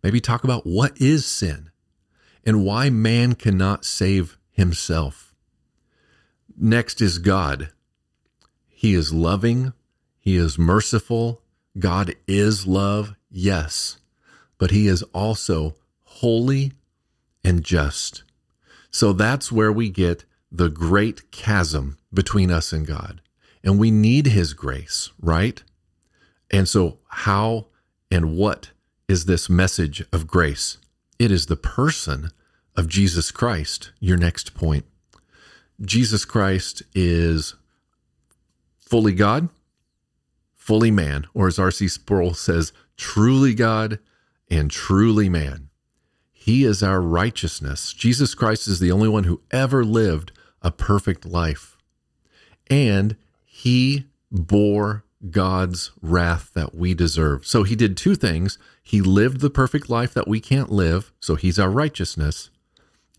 Maybe 0.05 0.21
talk 0.21 0.43
about 0.43 0.67
what 0.67 1.01
is 1.01 1.25
sin 1.25 1.71
and 2.45 2.63
why 2.63 2.91
man 2.91 3.33
cannot 3.33 3.83
save 3.83 4.37
himself. 4.51 5.33
Next 6.55 7.01
is 7.01 7.17
God. 7.17 7.71
He 8.67 8.93
is 8.93 9.11
loving, 9.11 9.73
He 10.19 10.35
is 10.35 10.59
merciful. 10.59 11.41
God 11.79 12.13
is 12.27 12.67
love, 12.67 13.15
yes, 13.31 13.97
but 14.59 14.69
He 14.69 14.87
is 14.87 15.01
also 15.11 15.73
holy 16.03 16.73
and 17.43 17.63
just. 17.63 18.21
So 18.91 19.11
that's 19.11 19.51
where 19.51 19.71
we 19.71 19.89
get 19.89 20.23
the 20.51 20.69
great 20.69 21.31
chasm 21.31 21.97
between 22.13 22.51
us 22.51 22.71
and 22.71 22.85
God. 22.85 23.21
And 23.63 23.79
we 23.79 23.89
need 23.89 24.27
His 24.27 24.53
grace, 24.53 25.09
right? 25.19 25.63
And 26.51 26.69
so, 26.69 26.99
how 27.07 27.69
and 28.11 28.37
what 28.37 28.69
is 29.07 29.25
this 29.25 29.49
message 29.49 30.03
of 30.11 30.27
grace? 30.27 30.77
It 31.19 31.31
is 31.31 31.45
the 31.45 31.55
person 31.55 32.31
of 32.75 32.87
Jesus 32.87 33.31
Christ, 33.31 33.91
your 33.99 34.17
next 34.17 34.53
point. 34.53 34.85
Jesus 35.81 36.25
Christ 36.25 36.83
is 36.93 37.55
fully 38.77 39.13
God, 39.13 39.49
fully 40.55 40.91
man, 40.91 41.27
or 41.33 41.47
as 41.47 41.59
R.C. 41.59 41.87
Sproul 41.87 42.33
says, 42.33 42.73
truly 42.97 43.53
God 43.53 43.99
and 44.49 44.71
truly 44.71 45.29
man. 45.29 45.69
He 46.31 46.63
is 46.63 46.83
our 46.83 47.01
righteousness. 47.01 47.93
Jesus 47.93 48.35
Christ 48.35 48.67
is 48.67 48.79
the 48.79 48.91
only 48.91 49.09
one 49.09 49.23
who 49.23 49.41
ever 49.51 49.83
lived 49.83 50.31
a 50.61 50.71
perfect 50.71 51.25
life. 51.25 51.77
And 52.69 53.15
he 53.43 54.05
bore 54.31 55.04
God's 55.31 55.91
wrath 56.01 56.51
that 56.53 56.75
we 56.75 56.93
deserve. 56.93 57.45
So 57.45 57.63
he 57.63 57.75
did 57.75 57.97
two 57.97 58.15
things. 58.15 58.57
He 58.83 59.01
lived 59.01 59.41
the 59.41 59.49
perfect 59.49 59.89
life 59.89 60.13
that 60.13 60.27
we 60.27 60.39
can't 60.39 60.71
live, 60.71 61.11
so 61.19 61.35
he's 61.35 61.59
our 61.59 61.69
righteousness. 61.69 62.49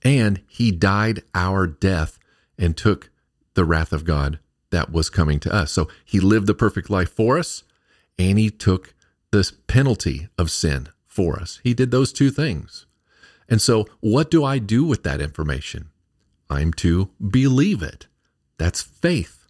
And 0.02 0.42
he 0.46 0.70
died 0.70 1.22
our 1.34 1.66
death 1.66 2.18
and 2.58 2.76
took 2.76 3.10
the 3.54 3.64
wrath 3.64 3.92
of 3.92 4.04
God 4.04 4.38
that 4.70 4.92
was 4.92 5.10
coming 5.10 5.40
to 5.40 5.52
us. 5.52 5.72
So 5.72 5.88
he 6.04 6.20
lived 6.20 6.46
the 6.46 6.54
perfect 6.54 6.90
life 6.90 7.10
for 7.10 7.38
us 7.38 7.64
and 8.18 8.38
he 8.38 8.50
took 8.50 8.94
the 9.30 9.50
penalty 9.66 10.28
of 10.38 10.50
sin 10.50 10.88
for 11.06 11.38
us. 11.38 11.60
He 11.62 11.74
did 11.74 11.90
those 11.90 12.12
two 12.12 12.30
things. 12.30 12.86
And 13.48 13.62
so, 13.62 13.86
what 14.00 14.30
do 14.30 14.44
I 14.44 14.58
do 14.58 14.84
with 14.84 15.02
that 15.04 15.20
information? 15.20 15.90
I'm 16.50 16.72
to 16.74 17.10
believe 17.26 17.82
it. 17.82 18.06
That's 18.58 18.82
faith. 18.82 19.46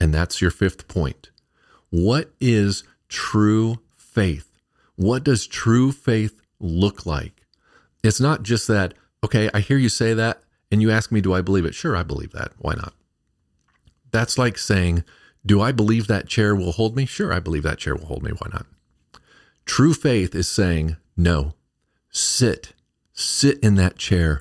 And 0.00 0.12
that's 0.12 0.40
your 0.40 0.50
fifth 0.50 0.88
point. 0.88 1.30
What 1.94 2.32
is 2.40 2.82
true 3.08 3.78
faith? 3.94 4.50
What 4.96 5.22
does 5.22 5.46
true 5.46 5.92
faith 5.92 6.42
look 6.58 7.06
like? 7.06 7.46
It's 8.02 8.18
not 8.18 8.42
just 8.42 8.66
that, 8.66 8.94
okay, 9.22 9.48
I 9.54 9.60
hear 9.60 9.76
you 9.76 9.88
say 9.88 10.12
that, 10.12 10.42
and 10.72 10.82
you 10.82 10.90
ask 10.90 11.12
me, 11.12 11.20
do 11.20 11.32
I 11.32 11.40
believe 11.40 11.64
it? 11.64 11.72
Sure, 11.72 11.96
I 11.96 12.02
believe 12.02 12.32
that. 12.32 12.50
Why 12.58 12.74
not? 12.74 12.94
That's 14.10 14.36
like 14.36 14.58
saying, 14.58 15.04
do 15.46 15.60
I 15.60 15.70
believe 15.70 16.08
that 16.08 16.26
chair 16.26 16.52
will 16.56 16.72
hold 16.72 16.96
me? 16.96 17.06
Sure, 17.06 17.32
I 17.32 17.38
believe 17.38 17.62
that 17.62 17.78
chair 17.78 17.94
will 17.94 18.06
hold 18.06 18.24
me. 18.24 18.32
Why 18.32 18.48
not? 18.52 18.66
True 19.64 19.94
faith 19.94 20.34
is 20.34 20.48
saying, 20.48 20.96
no, 21.16 21.54
sit, 22.10 22.72
sit 23.12 23.60
in 23.60 23.76
that 23.76 23.98
chair. 23.98 24.40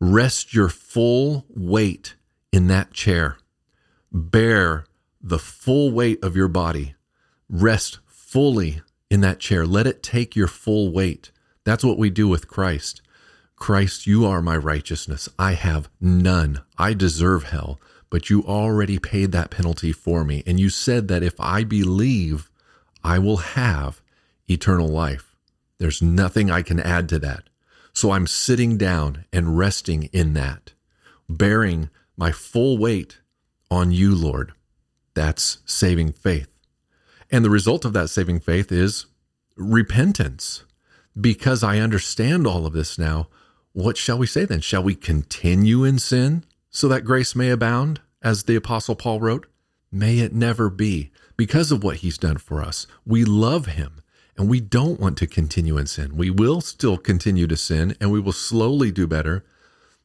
Rest 0.00 0.52
your 0.52 0.68
full 0.68 1.46
weight 1.48 2.16
in 2.50 2.66
that 2.66 2.92
chair. 2.92 3.36
Bear 4.10 4.86
the 5.22 5.38
full 5.38 5.90
weight 5.90 6.22
of 6.22 6.36
your 6.36 6.48
body. 6.48 6.94
Rest 7.48 7.98
fully 8.06 8.82
in 9.10 9.20
that 9.20 9.38
chair. 9.38 9.66
Let 9.66 9.86
it 9.86 10.02
take 10.02 10.34
your 10.34 10.48
full 10.48 10.90
weight. 10.90 11.30
That's 11.64 11.84
what 11.84 11.98
we 11.98 12.10
do 12.10 12.26
with 12.26 12.48
Christ. 12.48 13.02
Christ, 13.56 14.06
you 14.06 14.26
are 14.26 14.42
my 14.42 14.56
righteousness. 14.56 15.28
I 15.38 15.52
have 15.52 15.88
none. 16.00 16.62
I 16.76 16.94
deserve 16.94 17.44
hell, 17.44 17.78
but 18.10 18.28
you 18.28 18.42
already 18.42 18.98
paid 18.98 19.30
that 19.32 19.50
penalty 19.50 19.92
for 19.92 20.24
me. 20.24 20.42
And 20.46 20.58
you 20.58 20.68
said 20.70 21.06
that 21.08 21.22
if 21.22 21.38
I 21.38 21.62
believe, 21.62 22.50
I 23.04 23.18
will 23.20 23.36
have 23.36 24.02
eternal 24.48 24.88
life. 24.88 25.36
There's 25.78 26.02
nothing 26.02 26.50
I 26.50 26.62
can 26.62 26.80
add 26.80 27.08
to 27.10 27.18
that. 27.20 27.44
So 27.92 28.10
I'm 28.10 28.26
sitting 28.26 28.76
down 28.76 29.26
and 29.32 29.56
resting 29.58 30.04
in 30.12 30.34
that, 30.34 30.72
bearing 31.28 31.90
my 32.16 32.32
full 32.32 32.78
weight 32.78 33.18
on 33.70 33.92
you, 33.92 34.14
Lord. 34.14 34.52
That's 35.14 35.58
saving 35.66 36.12
faith. 36.12 36.48
And 37.30 37.44
the 37.44 37.50
result 37.50 37.84
of 37.84 37.92
that 37.94 38.10
saving 38.10 38.40
faith 38.40 38.70
is 38.70 39.06
repentance. 39.56 40.64
Because 41.18 41.62
I 41.62 41.78
understand 41.78 42.46
all 42.46 42.66
of 42.66 42.72
this 42.72 42.98
now, 42.98 43.28
what 43.72 43.96
shall 43.96 44.18
we 44.18 44.26
say 44.26 44.44
then? 44.44 44.60
Shall 44.60 44.82
we 44.82 44.94
continue 44.94 45.84
in 45.84 45.98
sin 45.98 46.44
so 46.70 46.88
that 46.88 47.04
grace 47.04 47.34
may 47.34 47.50
abound, 47.50 48.00
as 48.22 48.44
the 48.44 48.56
Apostle 48.56 48.96
Paul 48.96 49.20
wrote? 49.20 49.46
May 49.90 50.20
it 50.20 50.32
never 50.32 50.70
be. 50.70 51.10
Because 51.36 51.72
of 51.72 51.82
what 51.82 51.96
he's 51.96 52.18
done 52.18 52.38
for 52.38 52.62
us, 52.62 52.86
we 53.06 53.24
love 53.24 53.66
him 53.66 54.02
and 54.36 54.48
we 54.48 54.60
don't 54.60 55.00
want 55.00 55.18
to 55.18 55.26
continue 55.26 55.76
in 55.76 55.86
sin. 55.86 56.16
We 56.16 56.30
will 56.30 56.60
still 56.60 56.96
continue 56.96 57.46
to 57.46 57.56
sin 57.56 57.96
and 58.00 58.10
we 58.10 58.20
will 58.20 58.32
slowly 58.32 58.90
do 58.90 59.06
better. 59.06 59.44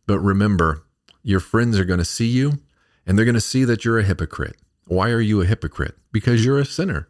But 0.06 0.20
remember, 0.20 0.84
your 1.24 1.40
friends 1.40 1.78
are 1.80 1.86
going 1.86 2.00
to 2.00 2.06
see 2.06 2.28
you 2.28 2.60
and 3.06 3.18
they're 3.18 3.26
going 3.26 3.36
to 3.36 3.42
see 3.42 3.64
that 3.64 3.86
you're 3.86 4.00
a 4.00 4.04
hypocrite. 4.04 4.58
Why 4.88 5.10
are 5.10 5.22
you 5.22 5.42
a 5.42 5.46
hypocrite? 5.46 5.96
Because 6.12 6.46
you're 6.46 6.60
a 6.60 6.66
sinner. 6.66 7.08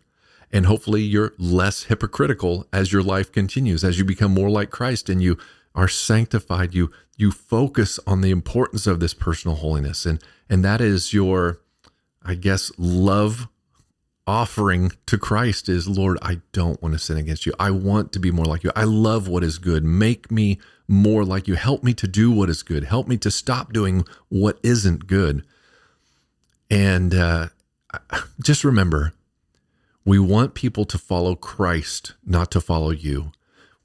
And 0.52 0.66
hopefully 0.66 1.02
you're 1.02 1.34
less 1.38 1.84
hypocritical 1.84 2.68
as 2.72 2.94
your 2.94 3.04
life 3.04 3.32
continues, 3.32 3.84
as 3.84 4.00
you 4.00 4.06
become 4.06 4.34
more 4.34 4.50
like 4.50 4.70
Christ 4.70 5.10
and 5.10 5.22
you 5.22 5.38
are 5.76 5.88
sanctified. 5.88 6.74
You 6.74 6.92
you 7.18 7.32
focus 7.32 8.00
on 8.08 8.22
the 8.22 8.32
importance 8.32 8.88
of 8.88 9.00
this 9.00 9.14
personal 9.14 9.58
holiness. 9.58 10.06
And 10.06 10.24
and 10.50 10.64
that 10.64 10.82
is 10.82 11.14
your 11.14 11.60
i 12.24 12.34
guess 12.34 12.72
love 12.78 13.48
offering 14.28 14.92
to 15.06 15.18
Christ 15.18 15.70
is 15.70 15.88
Lord 15.88 16.18
I 16.22 16.42
don't 16.52 16.82
want 16.82 16.94
to 16.94 17.00
sin 17.00 17.18
against 17.18 17.46
you. 17.46 17.54
I 17.58 17.72
want 17.72 18.12
to 18.12 18.20
be 18.20 18.30
more 18.30 18.46
like 18.46 18.64
you. 18.64 18.72
I 18.76 18.84
love 18.84 19.28
what 19.28 19.44
is 19.44 19.58
good. 19.58 19.86
Make 19.86 20.30
me 20.30 20.60
more 20.88 21.24
like 21.24 21.48
you. 21.48 21.56
Help 21.56 21.84
me 21.84 21.94
to 21.94 22.08
do 22.08 22.30
what 22.30 22.50
is 22.50 22.62
good. 22.62 22.84
Help 22.84 23.08
me 23.08 23.18
to 23.18 23.32
stop 23.32 23.72
doing 23.72 24.06
what 24.28 24.60
isn't 24.62 25.08
good. 25.08 25.46
And 26.70 27.16
uh, 27.16 27.48
just 28.42 28.64
remember 28.64 29.14
we 30.06 30.20
want 30.20 30.54
people 30.54 30.86
to 30.86 30.98
follow 30.98 31.36
Christ 31.36 32.14
not 32.26 32.52
to 32.52 32.62
follow 32.62 32.92
you 32.92 33.32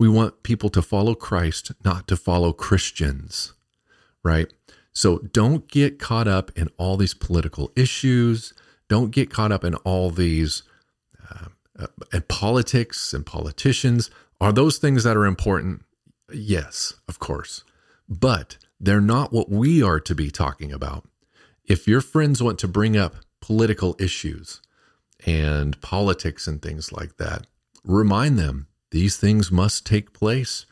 we 0.02 0.08
want 0.08 0.42
people 0.42 0.68
to 0.70 0.82
follow 0.82 1.14
Christ, 1.14 1.70
not 1.84 2.08
to 2.08 2.16
follow 2.16 2.52
Christians, 2.52 3.52
right? 4.24 4.52
So 4.92 5.18
don't 5.18 5.68
get 5.68 6.00
caught 6.00 6.26
up 6.26 6.50
in 6.56 6.70
all 6.76 6.96
these 6.96 7.14
political 7.14 7.70
issues. 7.76 8.52
Don't 8.88 9.12
get 9.12 9.30
caught 9.30 9.52
up 9.52 9.62
in 9.62 9.76
all 9.76 10.10
these 10.10 10.64
uh, 11.30 11.46
uh, 11.78 12.20
politics 12.26 13.14
and 13.14 13.24
politicians. 13.24 14.10
Are 14.40 14.52
those 14.52 14.78
things 14.78 15.04
that 15.04 15.16
are 15.16 15.24
important? 15.24 15.84
Yes, 16.32 16.94
of 17.06 17.20
course. 17.20 17.62
But 18.08 18.56
they're 18.80 19.00
not 19.00 19.32
what 19.32 19.50
we 19.50 19.84
are 19.84 20.00
to 20.00 20.16
be 20.16 20.32
talking 20.32 20.72
about. 20.72 21.08
If 21.64 21.86
your 21.86 22.00
friends 22.00 22.42
want 22.42 22.58
to 22.58 22.66
bring 22.66 22.96
up 22.96 23.14
political 23.42 23.94
issues 23.98 24.62
and 25.26 25.78
politics 25.82 26.46
and 26.46 26.62
things 26.62 26.90
like 26.92 27.18
that, 27.18 27.46
remind 27.84 28.38
them 28.38 28.68
these 28.90 29.18
things 29.18 29.52
must 29.52 29.84
take 29.84 30.14
place. 30.14 30.64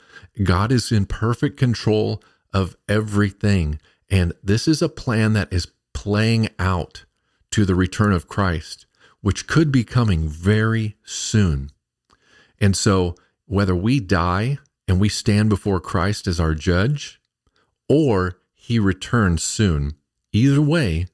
God 0.43 0.73
is 0.73 0.91
in 0.91 1.05
perfect 1.05 1.59
control 1.59 2.23
of 2.53 2.77
everything. 2.89 3.79
And 4.09 4.33
this 4.43 4.67
is 4.67 4.81
a 4.81 4.89
plan 4.89 5.35
that 5.35 5.53
is 5.53 5.69
playing 5.93 6.49
out 6.59 7.05
to 7.51 7.65
the 7.65 7.75
return 7.75 8.13
of 8.13 8.29
Christ, 8.29 8.87
which 9.21 9.47
could 9.47 9.71
be 9.71 9.85
coming 9.85 10.29
very 10.29 10.97
soon. 11.05 11.71
And 12.59 12.77
so, 12.77 13.15
whether 13.47 13.75
we 13.75 14.01
die 14.01 14.59
and 14.87 15.01
we 15.01 15.09
stand 15.09 15.49
before 15.49 15.81
Christ 15.81 16.27
as 16.27 16.39
our 16.39 16.55
judge, 16.55 17.21
or 17.89 18.39
he 18.55 18.79
returns 18.79 19.43
soon, 19.43 19.95
either 20.33 20.63
way, 20.63 21.07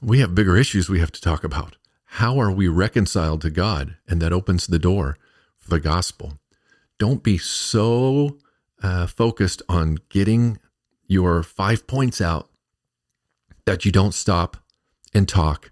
we 0.00 0.20
have 0.20 0.34
bigger 0.34 0.56
issues 0.56 0.88
we 0.88 1.00
have 1.00 1.12
to 1.12 1.20
talk 1.20 1.44
about. 1.44 1.76
How 2.04 2.40
are 2.40 2.50
we 2.50 2.68
reconciled 2.68 3.42
to 3.42 3.50
God? 3.50 3.96
And 4.08 4.20
that 4.22 4.32
opens 4.32 4.66
the 4.66 4.78
door 4.78 5.18
for 5.56 5.70
the 5.70 5.80
gospel. 5.80 6.38
Don't 6.98 7.22
be 7.22 7.38
so 7.38 8.38
uh, 8.82 9.06
focused 9.06 9.62
on 9.68 9.98
getting 10.08 10.58
your 11.06 11.42
five 11.42 11.86
points 11.86 12.20
out 12.20 12.48
that 13.66 13.84
you 13.84 13.92
don't 13.92 14.14
stop 14.14 14.56
and 15.14 15.28
talk 15.28 15.70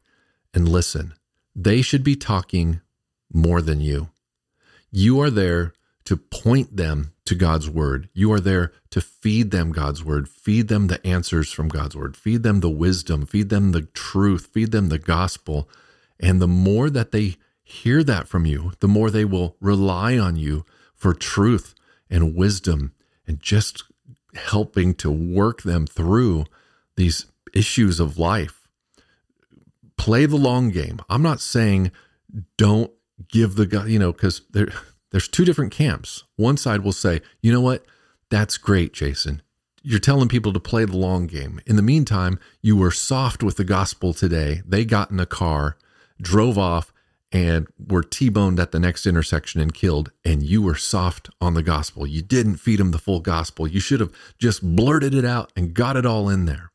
and 0.52 0.68
listen. 0.68 1.14
They 1.54 1.82
should 1.82 2.04
be 2.04 2.16
talking 2.16 2.80
more 3.32 3.62
than 3.62 3.80
you. 3.80 4.10
You 4.90 5.20
are 5.20 5.30
there 5.30 5.72
to 6.04 6.16
point 6.16 6.76
them 6.76 7.12
to 7.26 7.34
God's 7.34 7.68
word. 7.68 8.08
You 8.14 8.32
are 8.32 8.40
there 8.40 8.72
to 8.90 9.00
feed 9.00 9.50
them 9.50 9.72
God's 9.72 10.02
word, 10.02 10.28
feed 10.28 10.68
them 10.68 10.86
the 10.86 11.04
answers 11.06 11.52
from 11.52 11.68
God's 11.68 11.96
word, 11.96 12.16
feed 12.16 12.42
them 12.42 12.60
the 12.60 12.70
wisdom, 12.70 13.26
feed 13.26 13.50
them 13.50 13.72
the 13.72 13.82
truth, 13.82 14.48
feed 14.52 14.72
them 14.72 14.88
the 14.88 14.98
gospel. 14.98 15.68
And 16.18 16.40
the 16.40 16.48
more 16.48 16.88
that 16.88 17.12
they 17.12 17.36
hear 17.62 18.02
that 18.04 18.28
from 18.28 18.46
you, 18.46 18.72
the 18.80 18.88
more 18.88 19.10
they 19.10 19.24
will 19.24 19.56
rely 19.60 20.16
on 20.16 20.36
you 20.36 20.64
for 20.94 21.12
truth 21.12 21.74
and 22.08 22.34
wisdom 22.34 22.92
and 23.26 23.40
just 23.40 23.84
helping 24.34 24.94
to 24.94 25.10
work 25.10 25.62
them 25.62 25.86
through 25.86 26.44
these 26.96 27.26
issues 27.52 27.98
of 28.00 28.18
life. 28.18 28.68
Play 29.96 30.26
the 30.26 30.36
long 30.36 30.70
game. 30.70 31.00
I'm 31.08 31.22
not 31.22 31.40
saying 31.40 31.90
don't 32.56 32.92
give 33.28 33.56
the 33.56 33.84
you 33.88 33.98
know, 33.98 34.12
because 34.12 34.42
there 34.50 34.68
there's 35.10 35.28
two 35.28 35.44
different 35.44 35.72
camps. 35.72 36.24
One 36.36 36.56
side 36.56 36.82
will 36.82 36.92
say, 36.92 37.20
you 37.40 37.52
know 37.52 37.60
what? 37.60 37.84
That's 38.30 38.58
great, 38.58 38.92
Jason. 38.92 39.42
You're 39.82 40.00
telling 40.00 40.28
people 40.28 40.52
to 40.52 40.60
play 40.60 40.84
the 40.84 40.96
long 40.96 41.28
game. 41.28 41.60
In 41.64 41.76
the 41.76 41.82
meantime, 41.82 42.40
you 42.60 42.76
were 42.76 42.90
soft 42.90 43.42
with 43.42 43.56
the 43.56 43.64
gospel 43.64 44.12
today. 44.12 44.62
They 44.66 44.84
got 44.84 45.12
in 45.12 45.20
a 45.20 45.26
car, 45.26 45.76
drove 46.20 46.58
off, 46.58 46.92
and 47.30 47.68
were 47.78 48.02
T 48.02 48.28
boned 48.28 48.58
at 48.58 48.72
the 48.72 48.80
next 48.80 49.06
intersection 49.06 49.60
and 49.60 49.72
killed. 49.72 50.10
And 50.24 50.42
you 50.42 50.60
were 50.60 50.74
soft 50.74 51.30
on 51.40 51.54
the 51.54 51.62
gospel. 51.62 52.04
You 52.06 52.22
didn't 52.22 52.56
feed 52.56 52.80
them 52.80 52.90
the 52.90 52.98
full 52.98 53.20
gospel. 53.20 53.68
You 53.68 53.78
should 53.78 54.00
have 54.00 54.12
just 54.38 54.62
blurted 54.74 55.14
it 55.14 55.24
out 55.24 55.52
and 55.54 55.74
got 55.74 55.96
it 55.96 56.06
all 56.06 56.28
in 56.28 56.46
there. 56.46 56.72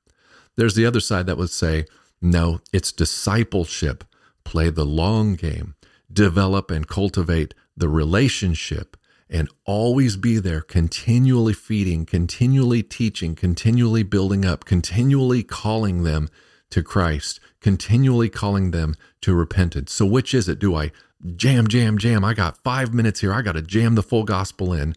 There's 0.56 0.76
the 0.76 0.86
other 0.86 1.00
side 1.00 1.26
that 1.26 1.38
would 1.38 1.50
say, 1.50 1.86
no, 2.22 2.62
it's 2.72 2.92
discipleship. 2.92 4.04
Play 4.44 4.70
the 4.70 4.86
long 4.86 5.36
game, 5.36 5.76
develop 6.12 6.72
and 6.72 6.88
cultivate 6.88 7.54
the 7.76 7.90
relationship, 7.90 8.98
and 9.30 9.50
always 9.66 10.18
be 10.18 10.40
there, 10.40 10.62
continually 10.62 11.54
feeding, 11.54 12.06
continually 12.06 12.84
teaching, 12.84 13.34
continually 13.34 14.04
building 14.04 14.46
up, 14.46 14.66
continually 14.66 15.42
calling 15.42 16.04
them 16.04 16.30
to 16.70 16.84
Christ, 16.84 17.40
continually 17.62 18.30
calling 18.30 18.72
them 18.72 18.96
to 19.22 19.34
repentance. 19.34 19.94
So, 19.94 20.06
which 20.06 20.34
is 20.34 20.50
it? 20.50 20.60
Do 20.60 20.76
I 20.76 20.92
jam, 21.36 21.68
jam, 21.68 21.98
jam? 21.98 22.26
I 22.26 22.34
got 22.34 22.58
five 22.64 22.94
minutes 22.94 23.22
here. 23.22 23.34
I 23.34 23.42
got 23.42 23.54
to 23.54 23.62
jam 23.62 23.96
the 23.96 24.04
full 24.04 24.24
gospel 24.24 24.74
in. 24.74 24.96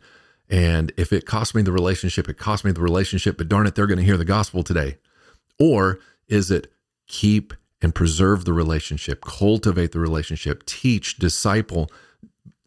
And 0.49 0.93
if 0.97 1.12
it 1.12 1.26
costs 1.26 1.54
me 1.54 1.62
the 1.62 1.73
relationship, 1.73 2.28
it 2.28 2.38
costs 2.38 2.64
me 2.64 2.73
the 2.73 2.81
relationship, 2.81 3.38
but 3.38 3.49
darn 3.49 3.66
it, 3.66 3.75
they're 3.75 3.87
going 3.87 3.99
to 3.99 4.04
hear 4.04 4.16
the 4.16 4.25
gospel 4.25 4.62
today. 4.62 4.99
Or 5.59 6.00
is 6.28 6.50
it 6.50 6.73
keep 7.07 7.54
and 7.81 7.95
preserve 7.95 8.45
the 8.45 8.52
relationship, 8.52 9.25
cultivate 9.25 9.93
the 9.93 10.00
relationship, 10.00 10.64
teach, 10.66 11.16
disciple, 11.16 11.90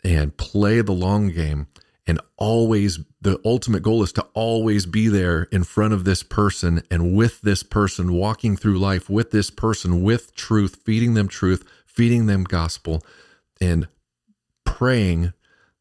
and 0.03 0.35
play 0.37 0.81
the 0.81 0.93
long 0.93 1.29
game? 1.29 1.67
And 2.05 2.21
always, 2.37 2.99
the 3.21 3.39
ultimate 3.43 3.83
goal 3.83 4.01
is 4.01 4.13
to 4.13 4.25
always 4.33 4.85
be 4.85 5.09
there 5.09 5.43
in 5.51 5.65
front 5.65 5.93
of 5.93 6.05
this 6.05 6.23
person 6.23 6.81
and 6.89 7.13
with 7.13 7.41
this 7.41 7.63
person, 7.63 8.13
walking 8.13 8.55
through 8.55 8.79
life 8.79 9.09
with 9.09 9.31
this 9.31 9.49
person, 9.49 10.01
with 10.01 10.33
truth, 10.33 10.77
feeding 10.85 11.15
them 11.15 11.27
truth, 11.27 11.65
feeding 11.85 12.27
them 12.27 12.45
gospel, 12.45 13.03
and 13.59 13.89
praying 14.63 15.33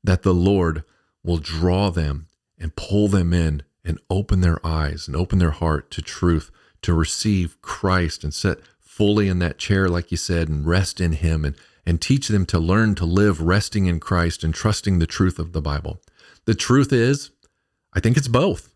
that 0.02 0.22
the 0.22 0.34
Lord 0.34 0.82
will 1.22 1.38
draw 1.38 1.90
them 1.90 2.26
and 2.58 2.74
pull 2.74 3.06
them 3.06 3.32
in 3.32 3.62
and 3.84 4.00
open 4.10 4.40
their 4.40 4.64
eyes 4.66 5.06
and 5.06 5.16
open 5.16 5.38
their 5.38 5.50
heart 5.52 5.92
to 5.92 6.02
truth 6.02 6.50
to 6.82 6.92
receive 6.92 7.60
Christ 7.62 8.24
and 8.24 8.34
sit 8.34 8.62
fully 8.80 9.28
in 9.28 9.38
that 9.40 9.58
chair, 9.58 9.88
like 9.88 10.10
you 10.10 10.16
said, 10.16 10.48
and 10.48 10.66
rest 10.66 11.00
in 11.00 11.12
Him 11.12 11.44
and, 11.44 11.54
and 11.86 12.00
teach 12.00 12.28
them 12.28 12.44
to 12.46 12.58
learn 12.58 12.96
to 12.96 13.04
live 13.04 13.40
resting 13.40 13.86
in 13.86 14.00
Christ 14.00 14.42
and 14.42 14.52
trusting 14.52 14.98
the 14.98 15.06
truth 15.06 15.38
of 15.38 15.52
the 15.52 15.62
Bible. 15.62 16.02
The 16.44 16.54
truth 16.54 16.92
is, 16.92 17.30
I 17.94 18.00
think 18.00 18.16
it's 18.16 18.28
both. 18.28 18.74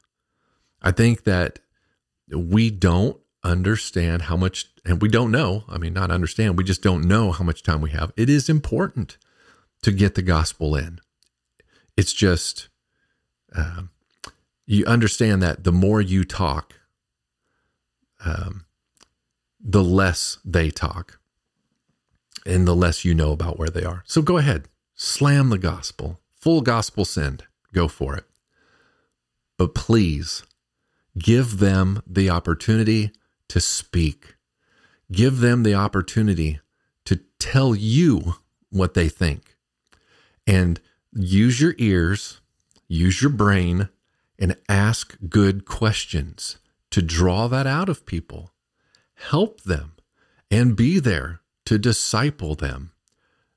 I 0.81 0.93
think 0.93 1.25
that 1.25 1.59
we 2.33 2.71
don't 2.71 3.19
understand 3.43 4.23
how 4.23 4.37
much, 4.37 4.67
and 4.85 5.03
we 5.03 5.09
don't 5.09 5.33
know. 5.33 5.65
I 5.69 5.79
mean, 5.79 5.93
not 5.93 6.11
understand, 6.11 6.57
we 6.57 6.65
just 6.65 6.83
don't 6.83 7.05
know 7.05 7.33
how 7.33 7.45
much 7.45 7.63
time 7.63 7.81
we 7.81 7.91
have. 7.91 8.13
It 8.17 8.31
is 8.31 8.49
important 8.49 9.19
to 9.83 9.93
get 9.93 10.15
the 10.15 10.23
gospel 10.23 10.77
in. 10.77 11.01
It's 11.97 12.13
just, 12.13 12.69
uh, 13.55 13.83
you 14.67 14.85
understand 14.87 15.43
that 15.43 15.65
the 15.65 15.73
more 15.73 16.01
you 16.01 16.25
talk, 16.25 16.75
um, 18.25 18.67
the 19.59 19.83
less 19.83 20.39
they 20.45 20.71
talk 20.71 21.20
and 22.47 22.67
the 22.67 22.75
less 22.75 23.05
you 23.05 23.15
know 23.15 23.33
about 23.33 23.59
where 23.59 23.69
they 23.69 23.85
are. 23.85 24.03
So 24.07 24.23
go 24.23 24.39
ahead, 24.39 24.69
slam 24.95 25.51
the 25.51 25.59
gospel, 25.59 26.21
full 26.35 26.61
gospel 26.61 27.05
send, 27.05 27.45
go 27.73 27.89
for 27.89 28.17
it. 28.17 28.25
But 29.57 29.75
please 29.75 30.43
give 31.19 31.59
them 31.59 32.03
the 32.07 32.31
opportunity 32.31 33.11
to 33.49 33.61
speak, 33.61 34.37
give 35.13 35.41
them 35.41 35.63
the 35.63 35.75
opportunity 35.75 36.61
to 37.05 37.21
tell 37.39 37.75
you 37.75 38.37
what 38.71 38.95
they 38.95 39.09
think. 39.09 39.57
And 40.47 40.81
use 41.13 41.61
your 41.61 41.75
ears, 41.79 42.41
use 42.89 43.21
your 43.21 43.31
brain, 43.31 43.89
and 44.39 44.57
ask 44.69 45.17
good 45.29 45.65
questions 45.65 46.59
to 46.91 47.03
draw 47.03 47.47
that 47.49 47.67
out 47.67 47.89
of 47.89 48.07
people. 48.07 48.51
Help 49.15 49.63
them 49.63 49.93
and 50.51 50.75
be 50.77 50.99
there 50.99 51.41
to 51.67 51.79
disciple 51.79 52.55
them. 52.55 52.93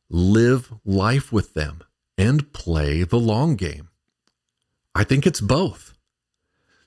Live 0.10 0.74
life 0.86 1.32
with 1.32 1.54
them 1.54 1.84
and 2.18 2.54
play 2.54 3.04
the 3.04 3.20
long 3.20 3.56
game. 3.56 3.90
I 4.96 5.04
think 5.04 5.26
it's 5.26 5.42
both. 5.42 5.94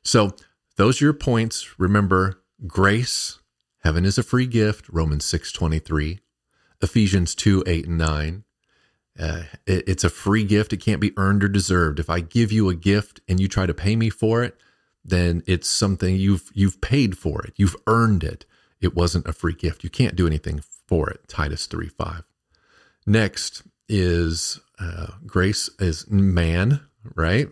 So, 0.02 0.36
those 0.76 1.00
are 1.00 1.06
your 1.06 1.14
points. 1.14 1.78
Remember, 1.78 2.42
grace, 2.66 3.40
heaven 3.82 4.04
is 4.04 4.18
a 4.18 4.22
free 4.22 4.46
gift, 4.46 4.88
Romans 4.88 5.24
6:23, 5.24 6.20
Ephesians 6.80 7.34
2, 7.34 7.64
8 7.66 7.86
and 7.86 7.98
9. 7.98 8.44
Uh, 9.18 9.44
it, 9.66 9.88
it's 9.88 10.04
a 10.04 10.10
free 10.10 10.44
gift. 10.44 10.72
It 10.72 10.78
can't 10.78 11.00
be 11.00 11.14
earned 11.16 11.42
or 11.42 11.48
deserved. 11.48 11.98
If 11.98 12.10
I 12.10 12.20
give 12.20 12.52
you 12.52 12.68
a 12.68 12.74
gift 12.74 13.20
and 13.26 13.40
you 13.40 13.48
try 13.48 13.66
to 13.66 13.74
pay 13.74 13.96
me 13.96 14.10
for 14.10 14.44
it, 14.44 14.56
then 15.04 15.42
it's 15.46 15.68
something 15.68 16.16
you've 16.16 16.50
you've 16.52 16.80
paid 16.80 17.16
for 17.16 17.42
it. 17.42 17.54
You've 17.56 17.76
earned 17.86 18.22
it. 18.22 18.44
It 18.80 18.94
wasn't 18.94 19.26
a 19.26 19.32
free 19.32 19.54
gift. 19.54 19.84
You 19.84 19.90
can't 19.90 20.16
do 20.16 20.26
anything 20.26 20.60
for 20.86 21.10
it. 21.10 21.28
Titus 21.28 21.66
3 21.66 21.88
5. 21.88 22.22
Next 23.06 23.62
is 23.88 24.60
uh, 24.78 25.12
grace 25.26 25.70
is 25.78 26.08
man, 26.10 26.80
right? 27.14 27.48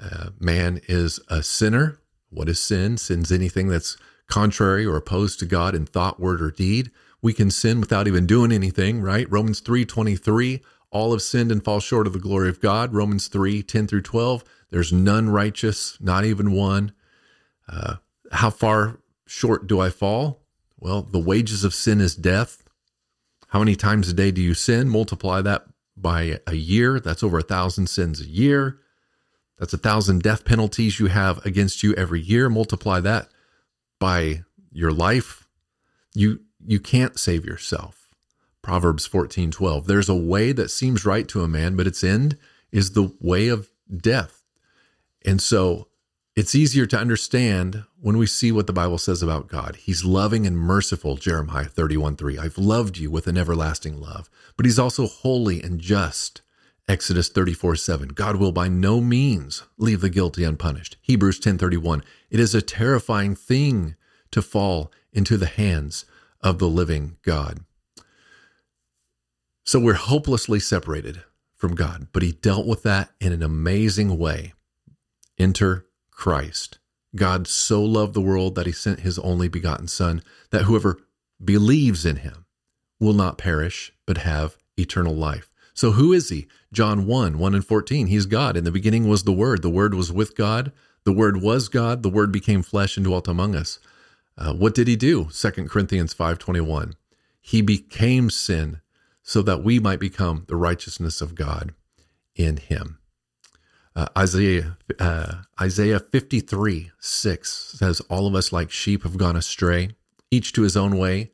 Uh, 0.00 0.30
man 0.40 0.80
is 0.88 1.20
a 1.28 1.42
sinner. 1.42 2.00
What 2.30 2.48
is 2.48 2.60
sin? 2.60 2.96
Sin's 2.96 3.30
anything 3.30 3.68
that's 3.68 3.96
contrary 4.26 4.84
or 4.84 4.96
opposed 4.96 5.38
to 5.38 5.46
God 5.46 5.74
in 5.74 5.86
thought, 5.86 6.18
word, 6.18 6.40
or 6.40 6.50
deed. 6.50 6.90
We 7.20 7.32
can 7.32 7.50
sin 7.50 7.80
without 7.80 8.08
even 8.08 8.26
doing 8.26 8.50
anything, 8.50 9.00
right? 9.00 9.30
Romans 9.30 9.60
3 9.60 9.84
23. 9.84 10.62
All 10.90 11.12
have 11.12 11.22
sinned 11.22 11.52
and 11.52 11.64
fall 11.64 11.80
short 11.80 12.06
of 12.06 12.12
the 12.12 12.18
glory 12.18 12.48
of 12.48 12.60
God. 12.60 12.92
Romans 12.92 13.28
3 13.28 13.62
10 13.62 13.86
through 13.86 14.02
12. 14.02 14.44
There's 14.70 14.92
none 14.92 15.28
righteous, 15.28 15.98
not 16.00 16.24
even 16.24 16.52
one. 16.52 16.92
Uh, 17.68 17.96
how 18.32 18.50
far 18.50 18.98
short 19.26 19.66
do 19.66 19.80
I 19.80 19.90
fall? 19.90 20.41
Well, 20.82 21.02
the 21.02 21.20
wages 21.20 21.62
of 21.62 21.74
sin 21.74 22.00
is 22.00 22.16
death. 22.16 22.64
How 23.50 23.60
many 23.60 23.76
times 23.76 24.08
a 24.08 24.12
day 24.12 24.32
do 24.32 24.42
you 24.42 24.52
sin? 24.52 24.88
Multiply 24.88 25.40
that 25.42 25.64
by 25.96 26.40
a 26.44 26.56
year. 26.56 26.98
That's 26.98 27.22
over 27.22 27.38
a 27.38 27.42
thousand 27.42 27.86
sins 27.86 28.20
a 28.20 28.26
year. 28.26 28.80
That's 29.60 29.72
a 29.72 29.78
thousand 29.78 30.24
death 30.24 30.44
penalties 30.44 30.98
you 30.98 31.06
have 31.06 31.38
against 31.46 31.84
you 31.84 31.94
every 31.94 32.20
year. 32.20 32.50
Multiply 32.50 32.98
that 32.98 33.28
by 34.00 34.42
your 34.72 34.90
life. 34.90 35.46
You 36.14 36.40
you 36.66 36.80
can't 36.80 37.16
save 37.16 37.44
yourself. 37.44 38.08
Proverbs 38.60 39.06
14, 39.06 39.52
12. 39.52 39.86
There's 39.86 40.08
a 40.08 40.16
way 40.16 40.50
that 40.50 40.72
seems 40.72 41.06
right 41.06 41.28
to 41.28 41.42
a 41.42 41.48
man, 41.48 41.76
but 41.76 41.86
its 41.86 42.02
end 42.02 42.36
is 42.72 42.90
the 42.90 43.14
way 43.20 43.46
of 43.46 43.70
death. 43.96 44.42
And 45.24 45.40
so 45.40 45.86
it's 46.34 46.54
easier 46.54 46.86
to 46.86 46.98
understand 46.98 47.84
when 48.00 48.16
we 48.16 48.26
see 48.26 48.50
what 48.52 48.66
the 48.66 48.72
Bible 48.72 48.98
says 48.98 49.22
about 49.22 49.48
God. 49.48 49.76
He's 49.76 50.04
loving 50.04 50.46
and 50.46 50.56
merciful, 50.56 51.16
Jeremiah 51.16 51.66
31 51.66 52.16
3. 52.16 52.38
I've 52.38 52.58
loved 52.58 52.96
you 52.96 53.10
with 53.10 53.26
an 53.26 53.36
everlasting 53.36 54.00
love, 54.00 54.30
but 54.56 54.64
he's 54.64 54.78
also 54.78 55.06
holy 55.06 55.62
and 55.62 55.80
just. 55.80 56.40
Exodus 56.88 57.28
34 57.28 57.76
7. 57.76 58.08
God 58.08 58.36
will 58.36 58.50
by 58.50 58.68
no 58.68 59.00
means 59.00 59.62
leave 59.78 60.00
the 60.00 60.10
guilty 60.10 60.42
unpunished. 60.42 60.96
Hebrews 61.00 61.38
10 61.38 61.58
31. 61.58 62.02
It 62.30 62.40
is 62.40 62.54
a 62.54 62.62
terrifying 62.62 63.36
thing 63.36 63.94
to 64.30 64.42
fall 64.42 64.90
into 65.12 65.36
the 65.36 65.46
hands 65.46 66.04
of 66.40 66.58
the 66.58 66.68
living 66.68 67.18
God. 67.22 67.60
So 69.64 69.78
we're 69.78 69.94
hopelessly 69.94 70.58
separated 70.58 71.22
from 71.54 71.76
God, 71.76 72.08
but 72.12 72.22
he 72.22 72.32
dealt 72.32 72.66
with 72.66 72.82
that 72.82 73.10
in 73.20 73.32
an 73.32 73.42
amazing 73.42 74.18
way. 74.18 74.54
Enter 75.38 75.86
Christ. 76.22 76.78
God 77.16 77.48
so 77.48 77.82
loved 77.82 78.14
the 78.14 78.20
world 78.20 78.54
that 78.54 78.66
he 78.66 78.70
sent 78.70 79.00
his 79.00 79.18
only 79.18 79.48
begotten 79.48 79.88
Son, 79.88 80.22
that 80.50 80.66
whoever 80.66 81.00
believes 81.44 82.06
in 82.06 82.18
him 82.18 82.46
will 83.00 83.12
not 83.12 83.38
perish, 83.38 83.92
but 84.06 84.18
have 84.18 84.56
eternal 84.76 85.16
life. 85.16 85.50
So 85.74 85.90
who 85.90 86.12
is 86.12 86.28
he? 86.28 86.46
John 86.72 87.06
1, 87.06 87.38
1 87.40 87.54
and 87.56 87.66
14. 87.66 88.06
He's 88.06 88.26
God. 88.26 88.56
In 88.56 88.62
the 88.62 88.70
beginning 88.70 89.08
was 89.08 89.24
the 89.24 89.32
Word. 89.32 89.62
The 89.62 89.68
Word 89.68 89.94
was 89.94 90.12
with 90.12 90.36
God. 90.36 90.70
The 91.02 91.12
Word 91.12 91.42
was 91.42 91.68
God. 91.68 92.04
The 92.04 92.08
Word 92.08 92.30
became 92.30 92.62
flesh 92.62 92.96
and 92.96 93.04
dwelt 93.04 93.26
among 93.26 93.56
us. 93.56 93.80
Uh, 94.38 94.54
what 94.54 94.76
did 94.76 94.86
he 94.86 94.94
do? 94.94 95.28
2 95.32 95.50
Corinthians 95.66 96.14
5.21. 96.14 96.92
He 97.40 97.62
became 97.62 98.30
sin 98.30 98.80
so 99.24 99.42
that 99.42 99.64
we 99.64 99.80
might 99.80 99.98
become 99.98 100.44
the 100.46 100.54
righteousness 100.54 101.20
of 101.20 101.34
God 101.34 101.74
in 102.36 102.58
him. 102.58 103.00
Uh, 103.94 104.06
Isaiah 104.16 104.78
uh, 104.98 105.42
Isaiah 105.60 106.00
53 106.00 106.92
6 106.98 107.74
says, 107.78 108.00
All 108.02 108.26
of 108.26 108.34
us 108.34 108.52
like 108.52 108.70
sheep 108.70 109.02
have 109.02 109.18
gone 109.18 109.36
astray, 109.36 109.90
each 110.30 110.52
to 110.54 110.62
his 110.62 110.76
own 110.76 110.96
way, 110.96 111.32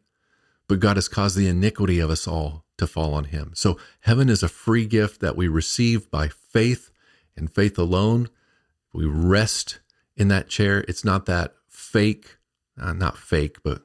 but 0.66 0.80
God 0.80 0.96
has 0.96 1.08
caused 1.08 1.36
the 1.36 1.48
iniquity 1.48 2.00
of 2.00 2.10
us 2.10 2.26
all 2.26 2.64
to 2.78 2.86
fall 2.86 3.14
on 3.14 3.24
him. 3.24 3.52
So 3.54 3.78
heaven 4.00 4.28
is 4.28 4.42
a 4.42 4.48
free 4.48 4.86
gift 4.86 5.20
that 5.20 5.36
we 5.36 5.48
receive 5.48 6.10
by 6.10 6.28
faith 6.28 6.90
and 7.36 7.52
faith 7.52 7.78
alone. 7.78 8.28
We 8.92 9.06
rest 9.06 9.80
in 10.16 10.28
that 10.28 10.48
chair. 10.48 10.84
It's 10.88 11.04
not 11.04 11.26
that 11.26 11.54
fake, 11.68 12.38
uh, 12.80 12.92
not 12.92 13.16
fake, 13.16 13.58
but 13.62 13.82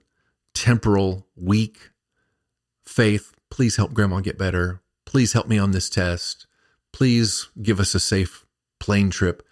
temporal, 0.53 1.27
weak 1.35 1.91
faith. 2.83 3.35
Please 3.49 3.75
help 3.75 3.93
grandma 3.93 4.19
get 4.19 4.37
better. 4.37 4.81
Please 5.05 5.33
help 5.33 5.47
me 5.47 5.59
on 5.59 5.71
this 5.71 5.89
test. 5.89 6.47
Please 6.91 7.49
give 7.61 7.79
us 7.79 7.93
a 7.93 7.99
safe 7.99 8.42
plane 8.83 9.09
trip. 9.09 9.47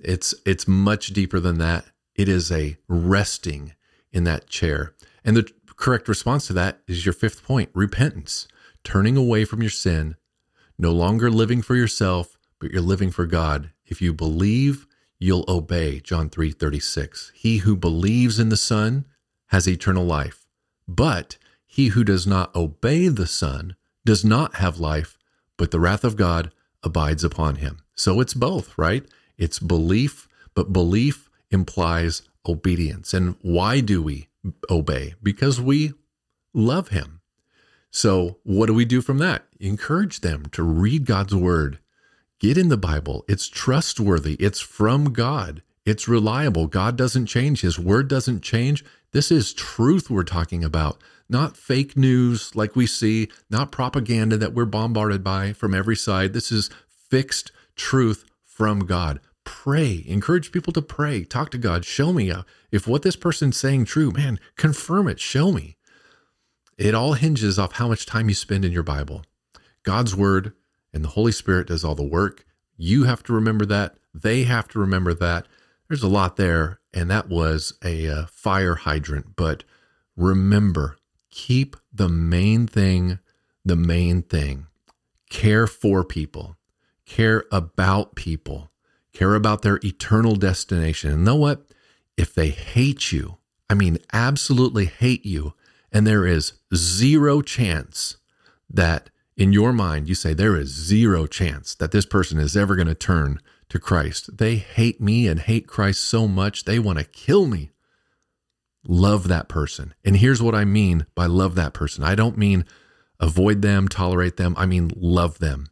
It's 0.00 0.34
it's 0.44 0.66
much 0.66 1.12
deeper 1.12 1.38
than 1.38 1.58
that. 1.58 1.84
It 2.16 2.28
is 2.28 2.50
a 2.50 2.76
resting 2.88 3.72
in 4.12 4.24
that 4.24 4.48
chair. 4.48 4.94
And 5.24 5.36
the 5.36 5.48
correct 5.76 6.08
response 6.08 6.48
to 6.48 6.52
that 6.54 6.80
is 6.88 7.06
your 7.06 7.12
fifth 7.12 7.44
point, 7.44 7.70
repentance. 7.72 8.48
Turning 8.82 9.16
away 9.16 9.44
from 9.44 9.62
your 9.62 9.70
sin, 9.70 10.16
no 10.76 10.90
longer 10.90 11.30
living 11.30 11.62
for 11.62 11.76
yourself, 11.76 12.36
but 12.58 12.72
you're 12.72 12.82
living 12.82 13.12
for 13.12 13.26
God. 13.26 13.70
If 13.86 14.02
you 14.02 14.12
believe, 14.12 14.88
you'll 15.20 15.44
obey. 15.46 16.00
John 16.00 16.28
3:36. 16.28 17.30
He 17.32 17.58
who 17.58 17.76
believes 17.76 18.40
in 18.40 18.48
the 18.48 18.56
Son 18.56 19.06
has 19.46 19.68
eternal 19.68 20.04
life. 20.04 20.48
But 20.88 21.38
he 21.64 21.88
who 21.88 22.02
does 22.02 22.26
not 22.26 22.52
obey 22.56 23.06
the 23.06 23.28
Son 23.28 23.76
does 24.04 24.24
not 24.24 24.56
have 24.56 24.80
life, 24.80 25.16
but 25.56 25.70
the 25.70 25.78
wrath 25.78 26.02
of 26.02 26.16
God 26.16 26.50
abides 26.84 27.24
upon 27.24 27.56
him. 27.56 27.78
So 27.94 28.20
it's 28.20 28.34
both, 28.34 28.76
right? 28.76 29.04
It's 29.38 29.58
belief, 29.58 30.28
but 30.54 30.72
belief 30.72 31.30
implies 31.50 32.22
obedience. 32.46 33.14
And 33.14 33.36
why 33.42 33.80
do 33.80 34.02
we 34.02 34.28
obey? 34.70 35.14
Because 35.22 35.60
we 35.60 35.94
love 36.52 36.88
him. 36.88 37.20
So, 37.90 38.38
what 38.42 38.66
do 38.66 38.74
we 38.74 38.84
do 38.84 39.00
from 39.00 39.18
that? 39.18 39.46
Encourage 39.60 40.20
them 40.20 40.46
to 40.52 40.62
read 40.64 41.06
God's 41.06 41.34
word. 41.34 41.78
Get 42.40 42.58
in 42.58 42.68
the 42.68 42.76
Bible. 42.76 43.24
It's 43.28 43.48
trustworthy. 43.48 44.34
It's 44.34 44.60
from 44.60 45.12
God. 45.12 45.62
It's 45.86 46.08
reliable. 46.08 46.66
God 46.66 46.96
doesn't 46.96 47.26
change. 47.26 47.60
His 47.60 47.78
word 47.78 48.08
doesn't 48.08 48.42
change. 48.42 48.84
This 49.12 49.30
is 49.30 49.52
truth 49.52 50.10
we're 50.10 50.24
talking 50.24 50.64
about, 50.64 50.98
not 51.28 51.56
fake 51.56 51.96
news 51.96 52.54
like 52.54 52.76
we 52.76 52.86
see, 52.86 53.28
not 53.50 53.72
propaganda 53.72 54.36
that 54.36 54.54
we're 54.54 54.64
bombarded 54.64 55.24
by 55.24 55.52
from 55.52 55.74
every 55.74 55.96
side. 55.96 56.32
This 56.32 56.52
is 56.52 56.70
fixed 56.86 57.52
truth 57.76 58.24
from 58.44 58.80
God. 58.80 59.20
Pray, 59.44 60.04
encourage 60.06 60.52
people 60.52 60.72
to 60.72 60.82
pray, 60.82 61.24
talk 61.24 61.50
to 61.50 61.58
God, 61.58 61.84
show 61.84 62.12
me 62.12 62.30
uh, 62.30 62.42
if 62.72 62.86
what 62.86 63.02
this 63.02 63.16
person's 63.16 63.56
saying 63.58 63.84
true, 63.84 64.10
man, 64.10 64.40
confirm 64.56 65.06
it, 65.06 65.20
show 65.20 65.52
me. 65.52 65.76
It 66.78 66.94
all 66.94 67.12
hinges 67.12 67.58
off 67.58 67.72
how 67.72 67.88
much 67.88 68.06
time 68.06 68.28
you 68.28 68.34
spend 68.34 68.64
in 68.64 68.72
your 68.72 68.82
Bible. 68.82 69.24
God's 69.82 70.16
word 70.16 70.54
and 70.92 71.04
the 71.04 71.10
Holy 71.10 71.32
Spirit 71.32 71.68
does 71.68 71.84
all 71.84 71.94
the 71.94 72.02
work. 72.02 72.44
You 72.76 73.04
have 73.04 73.22
to 73.24 73.32
remember 73.32 73.66
that. 73.66 73.96
They 74.14 74.44
have 74.44 74.68
to 74.68 74.78
remember 74.78 75.14
that. 75.14 75.46
There's 75.88 76.02
a 76.02 76.08
lot 76.08 76.36
there, 76.36 76.80
and 76.92 77.10
that 77.10 77.28
was 77.28 77.74
a 77.84 78.08
uh, 78.08 78.26
fire 78.26 78.76
hydrant. 78.76 79.36
But 79.36 79.64
remember, 80.16 80.96
keep 81.34 81.76
the 81.92 82.08
main 82.08 82.66
thing 82.66 83.18
the 83.64 83.76
main 83.76 84.22
thing. 84.22 84.66
Care 85.30 85.66
for 85.66 86.04
people, 86.04 86.56
care 87.06 87.44
about 87.50 88.14
people, 88.14 88.70
care 89.12 89.34
about 89.34 89.62
their 89.62 89.80
eternal 89.82 90.36
destination. 90.36 91.10
And 91.10 91.24
know 91.24 91.36
what? 91.36 91.64
If 92.16 92.34
they 92.34 92.50
hate 92.50 93.10
you, 93.10 93.38
I 93.68 93.74
mean, 93.74 93.98
absolutely 94.12 94.84
hate 94.84 95.24
you, 95.24 95.54
and 95.90 96.06
there 96.06 96.26
is 96.26 96.52
zero 96.74 97.40
chance 97.40 98.18
that 98.68 99.10
in 99.36 99.52
your 99.52 99.72
mind 99.72 100.08
you 100.08 100.14
say 100.14 100.34
there 100.34 100.56
is 100.56 100.68
zero 100.68 101.26
chance 101.26 101.74
that 101.74 101.90
this 101.90 102.06
person 102.06 102.38
is 102.38 102.56
ever 102.56 102.76
going 102.76 102.88
to 102.88 102.94
turn 102.94 103.40
to 103.70 103.78
Christ. 103.78 104.36
They 104.36 104.56
hate 104.56 105.00
me 105.00 105.26
and 105.26 105.40
hate 105.40 105.66
Christ 105.66 106.04
so 106.04 106.28
much 106.28 106.64
they 106.64 106.78
want 106.78 106.98
to 106.98 107.04
kill 107.04 107.46
me. 107.46 107.70
Love 108.86 109.28
that 109.28 109.48
person. 109.48 109.94
And 110.04 110.16
here's 110.16 110.42
what 110.42 110.54
I 110.54 110.64
mean 110.64 111.06
by 111.14 111.26
love 111.26 111.54
that 111.54 111.72
person 111.72 112.04
I 112.04 112.14
don't 112.14 112.38
mean 112.38 112.64
avoid 113.20 113.62
them, 113.62 113.88
tolerate 113.88 114.36
them. 114.36 114.54
I 114.58 114.66
mean 114.66 114.92
love 114.96 115.38
them. 115.38 115.68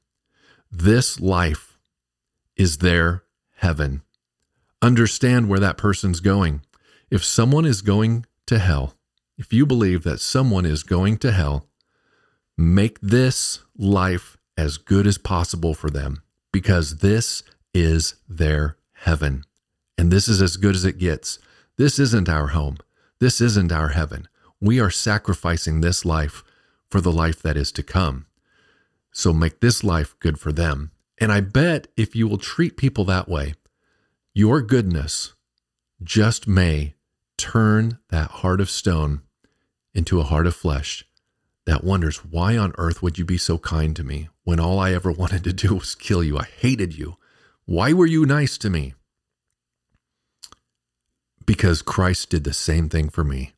This 0.70 1.20
life 1.20 1.78
is 2.56 2.78
their 2.78 3.24
heaven. 3.56 4.02
Understand 4.80 5.48
where 5.48 5.60
that 5.60 5.76
person's 5.76 6.20
going. 6.20 6.62
If 7.10 7.24
someone 7.24 7.66
is 7.66 7.82
going 7.82 8.26
to 8.46 8.58
hell, 8.58 8.94
if 9.36 9.52
you 9.52 9.66
believe 9.66 10.02
that 10.04 10.20
someone 10.20 10.64
is 10.64 10.82
going 10.82 11.18
to 11.18 11.32
hell, 11.32 11.68
make 12.56 13.00
this 13.00 13.60
life 13.76 14.36
as 14.56 14.78
good 14.78 15.06
as 15.06 15.18
possible 15.18 15.74
for 15.74 15.90
them 15.90 16.22
because 16.52 16.98
this 16.98 17.42
is 17.74 18.14
their 18.28 18.76
heaven. 18.92 19.44
And 19.98 20.10
this 20.10 20.28
is 20.28 20.40
as 20.40 20.56
good 20.56 20.74
as 20.74 20.84
it 20.84 20.98
gets. 20.98 21.38
This 21.76 21.98
isn't 21.98 22.28
our 22.28 22.48
home. 22.48 22.78
This 23.22 23.40
isn't 23.40 23.70
our 23.70 23.90
heaven. 23.90 24.26
We 24.60 24.80
are 24.80 24.90
sacrificing 24.90 25.80
this 25.80 26.04
life 26.04 26.42
for 26.90 27.00
the 27.00 27.12
life 27.12 27.40
that 27.42 27.56
is 27.56 27.70
to 27.70 27.82
come. 27.84 28.26
So 29.12 29.32
make 29.32 29.60
this 29.60 29.84
life 29.84 30.18
good 30.18 30.40
for 30.40 30.50
them. 30.50 30.90
And 31.18 31.30
I 31.30 31.40
bet 31.40 31.86
if 31.96 32.16
you 32.16 32.26
will 32.26 32.36
treat 32.36 32.76
people 32.76 33.04
that 33.04 33.28
way, 33.28 33.54
your 34.34 34.60
goodness 34.60 35.34
just 36.02 36.48
may 36.48 36.94
turn 37.36 37.98
that 38.10 38.32
heart 38.42 38.60
of 38.60 38.68
stone 38.68 39.22
into 39.94 40.18
a 40.18 40.24
heart 40.24 40.48
of 40.48 40.56
flesh 40.56 41.04
that 41.64 41.84
wonders, 41.84 42.24
why 42.24 42.56
on 42.56 42.74
earth 42.76 43.04
would 43.04 43.18
you 43.18 43.24
be 43.24 43.38
so 43.38 43.56
kind 43.56 43.94
to 43.94 44.02
me 44.02 44.30
when 44.42 44.58
all 44.58 44.80
I 44.80 44.94
ever 44.94 45.12
wanted 45.12 45.44
to 45.44 45.52
do 45.52 45.76
was 45.76 45.94
kill 45.94 46.24
you? 46.24 46.38
I 46.38 46.48
hated 46.58 46.98
you. 46.98 47.18
Why 47.66 47.92
were 47.92 48.04
you 48.04 48.26
nice 48.26 48.58
to 48.58 48.68
me? 48.68 48.94
Because 51.44 51.82
Christ 51.82 52.30
did 52.30 52.44
the 52.44 52.52
same 52.52 52.88
thing 52.88 53.08
for 53.08 53.24
me. 53.24 53.52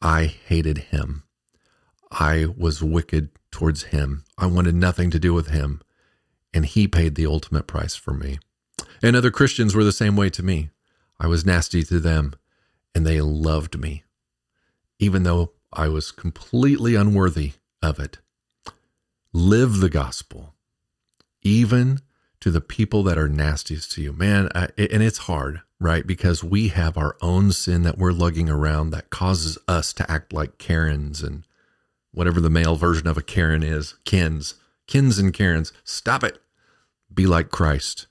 I 0.00 0.26
hated 0.26 0.78
him. 0.78 1.24
I 2.10 2.46
was 2.56 2.82
wicked 2.82 3.30
towards 3.50 3.84
him. 3.84 4.24
I 4.38 4.46
wanted 4.46 4.74
nothing 4.74 5.10
to 5.10 5.18
do 5.18 5.34
with 5.34 5.48
him. 5.48 5.80
And 6.54 6.64
he 6.64 6.86
paid 6.86 7.14
the 7.14 7.26
ultimate 7.26 7.66
price 7.66 7.96
for 7.96 8.14
me. 8.14 8.38
And 9.02 9.16
other 9.16 9.30
Christians 9.30 9.74
were 9.74 9.84
the 9.84 9.92
same 9.92 10.16
way 10.16 10.30
to 10.30 10.42
me. 10.42 10.70
I 11.18 11.26
was 11.26 11.46
nasty 11.46 11.82
to 11.84 11.98
them, 11.98 12.34
and 12.94 13.06
they 13.06 13.20
loved 13.20 13.78
me, 13.78 14.04
even 14.98 15.22
though 15.22 15.52
I 15.72 15.88
was 15.88 16.10
completely 16.10 16.94
unworthy 16.94 17.52
of 17.82 17.98
it. 17.98 18.18
Live 19.32 19.80
the 19.80 19.90
gospel, 19.90 20.54
even 21.42 22.00
to 22.40 22.50
the 22.50 22.60
people 22.60 23.02
that 23.04 23.18
are 23.18 23.28
nastiest 23.28 23.92
to 23.92 24.02
you. 24.02 24.12
Man, 24.12 24.48
I, 24.54 24.68
and 24.78 25.02
it's 25.02 25.18
hard, 25.18 25.62
right? 25.80 26.06
Because 26.06 26.42
we 26.42 26.68
have 26.68 26.96
our 26.96 27.16
own 27.20 27.52
sin 27.52 27.82
that 27.82 27.98
we're 27.98 28.12
lugging 28.12 28.48
around 28.48 28.90
that 28.90 29.10
causes 29.10 29.58
us 29.68 29.92
to 29.94 30.10
act 30.10 30.32
like 30.32 30.58
Karens 30.58 31.22
and 31.22 31.44
whatever 32.12 32.40
the 32.40 32.50
male 32.50 32.76
version 32.76 33.06
of 33.06 33.18
a 33.18 33.22
Karen 33.22 33.62
is, 33.62 33.94
Kens, 34.04 34.54
Kens 34.86 35.18
and 35.18 35.34
Karens. 35.34 35.72
Stop 35.84 36.24
it. 36.24 36.38
Be 37.12 37.26
like 37.26 37.50
Christ. 37.50 38.06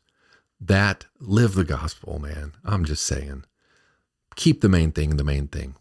That, 0.62 1.06
live 1.19 1.56
the 1.56 1.63
gospel, 1.63 2.19
man. 2.19 2.54
I'm 2.63 2.86
just 2.86 3.06
saying. 3.06 3.43
Keep 4.36 4.62
the 4.62 4.69
main 4.69 4.91
thing 4.91 5.17
the 5.17 5.23
main 5.23 5.47
thing. 5.47 5.75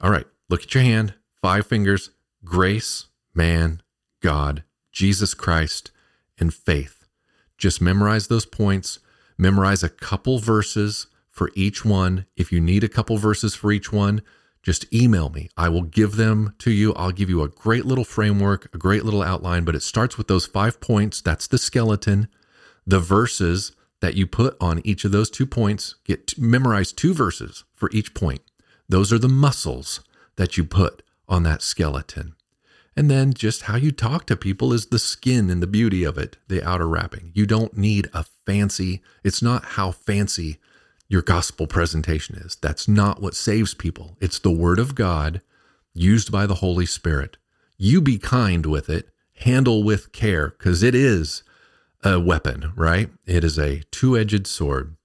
All 0.00 0.10
right, 0.10 0.26
look 0.48 0.62
at 0.62 0.74
your 0.74 0.84
hand, 0.84 1.14
five 1.40 1.66
fingers, 1.66 2.10
grace, 2.44 3.06
man, 3.34 3.82
God, 4.20 4.62
Jesus 4.92 5.34
Christ, 5.34 5.90
and 6.38 6.52
faith. 6.52 7.04
Just 7.58 7.80
memorize 7.80 8.28
those 8.28 8.46
points. 8.46 8.98
Memorize 9.38 9.82
a 9.82 9.88
couple 9.88 10.38
verses 10.38 11.06
for 11.36 11.50
each 11.54 11.84
one. 11.84 12.24
If 12.34 12.50
you 12.50 12.60
need 12.60 12.82
a 12.82 12.88
couple 12.88 13.18
verses 13.18 13.54
for 13.54 13.70
each 13.70 13.92
one, 13.92 14.22
just 14.62 14.92
email 14.92 15.28
me. 15.28 15.50
I 15.54 15.68
will 15.68 15.82
give 15.82 16.16
them 16.16 16.54
to 16.60 16.70
you. 16.70 16.94
I'll 16.94 17.12
give 17.12 17.28
you 17.28 17.42
a 17.42 17.48
great 17.48 17.84
little 17.84 18.06
framework, 18.06 18.74
a 18.74 18.78
great 18.78 19.04
little 19.04 19.22
outline, 19.22 19.64
but 19.64 19.74
it 19.74 19.82
starts 19.82 20.16
with 20.16 20.28
those 20.28 20.46
five 20.46 20.80
points. 20.80 21.20
That's 21.20 21.46
the 21.46 21.58
skeleton. 21.58 22.28
The 22.86 22.98
verses 22.98 23.72
that 24.00 24.14
you 24.14 24.26
put 24.26 24.56
on 24.62 24.80
each 24.82 25.04
of 25.04 25.12
those 25.12 25.28
two 25.28 25.44
points, 25.44 25.96
get 26.04 26.38
memorize 26.38 26.90
two 26.90 27.12
verses 27.12 27.64
for 27.74 27.90
each 27.92 28.14
point. 28.14 28.40
Those 28.88 29.12
are 29.12 29.18
the 29.18 29.28
muscles 29.28 30.00
that 30.36 30.56
you 30.56 30.64
put 30.64 31.02
on 31.28 31.42
that 31.42 31.60
skeleton. 31.60 32.34
And 32.96 33.10
then 33.10 33.34
just 33.34 33.62
how 33.62 33.76
you 33.76 33.92
talk 33.92 34.24
to 34.26 34.36
people 34.36 34.72
is 34.72 34.86
the 34.86 34.98
skin 34.98 35.50
and 35.50 35.62
the 35.62 35.66
beauty 35.66 36.02
of 36.02 36.16
it, 36.16 36.38
the 36.48 36.66
outer 36.66 36.88
wrapping. 36.88 37.30
You 37.34 37.44
don't 37.44 37.76
need 37.76 38.08
a 38.14 38.24
fancy, 38.46 39.02
it's 39.22 39.42
not 39.42 39.64
how 39.64 39.90
fancy 39.90 40.58
your 41.08 41.22
gospel 41.22 41.66
presentation 41.66 42.36
is. 42.36 42.56
That's 42.56 42.88
not 42.88 43.22
what 43.22 43.34
saves 43.34 43.74
people. 43.74 44.16
It's 44.20 44.38
the 44.38 44.50
word 44.50 44.78
of 44.78 44.94
God 44.94 45.40
used 45.94 46.32
by 46.32 46.46
the 46.46 46.56
Holy 46.56 46.86
Spirit. 46.86 47.36
You 47.78 48.00
be 48.00 48.18
kind 48.18 48.66
with 48.66 48.88
it, 48.88 49.10
handle 49.36 49.82
with 49.82 50.12
care, 50.12 50.50
because 50.50 50.82
it 50.82 50.94
is 50.94 51.42
a 52.02 52.18
weapon, 52.18 52.72
right? 52.74 53.10
It 53.26 53.44
is 53.44 53.58
a 53.58 53.82
two 53.90 54.16
edged 54.16 54.46
sword. 54.46 54.96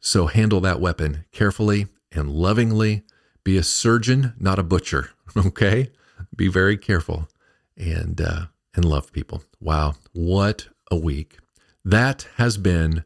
So 0.00 0.26
handle 0.26 0.60
that 0.60 0.80
weapon 0.80 1.24
carefully 1.32 1.86
and 2.12 2.30
lovingly. 2.30 3.02
Be 3.44 3.56
a 3.56 3.62
surgeon, 3.62 4.34
not 4.38 4.58
a 4.58 4.62
butcher, 4.62 5.10
okay? 5.36 5.90
Be 6.34 6.48
very 6.48 6.76
careful 6.76 7.28
and, 7.76 8.20
uh, 8.20 8.46
and 8.74 8.84
love 8.84 9.12
people. 9.12 9.42
Wow, 9.60 9.94
what 10.12 10.68
a 10.90 10.96
week. 10.96 11.38
That 11.84 12.28
has 12.36 12.58
been 12.58 13.04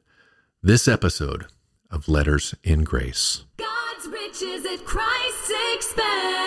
this 0.62 0.88
episode 0.88 1.46
of 1.92 2.08
Letters 2.08 2.54
in 2.64 2.82
Grace. 2.82 3.44
God's 3.58 4.08
riches 4.08 4.64
at 4.66 4.84
Christ's 4.84 5.52
expense. 5.74 6.41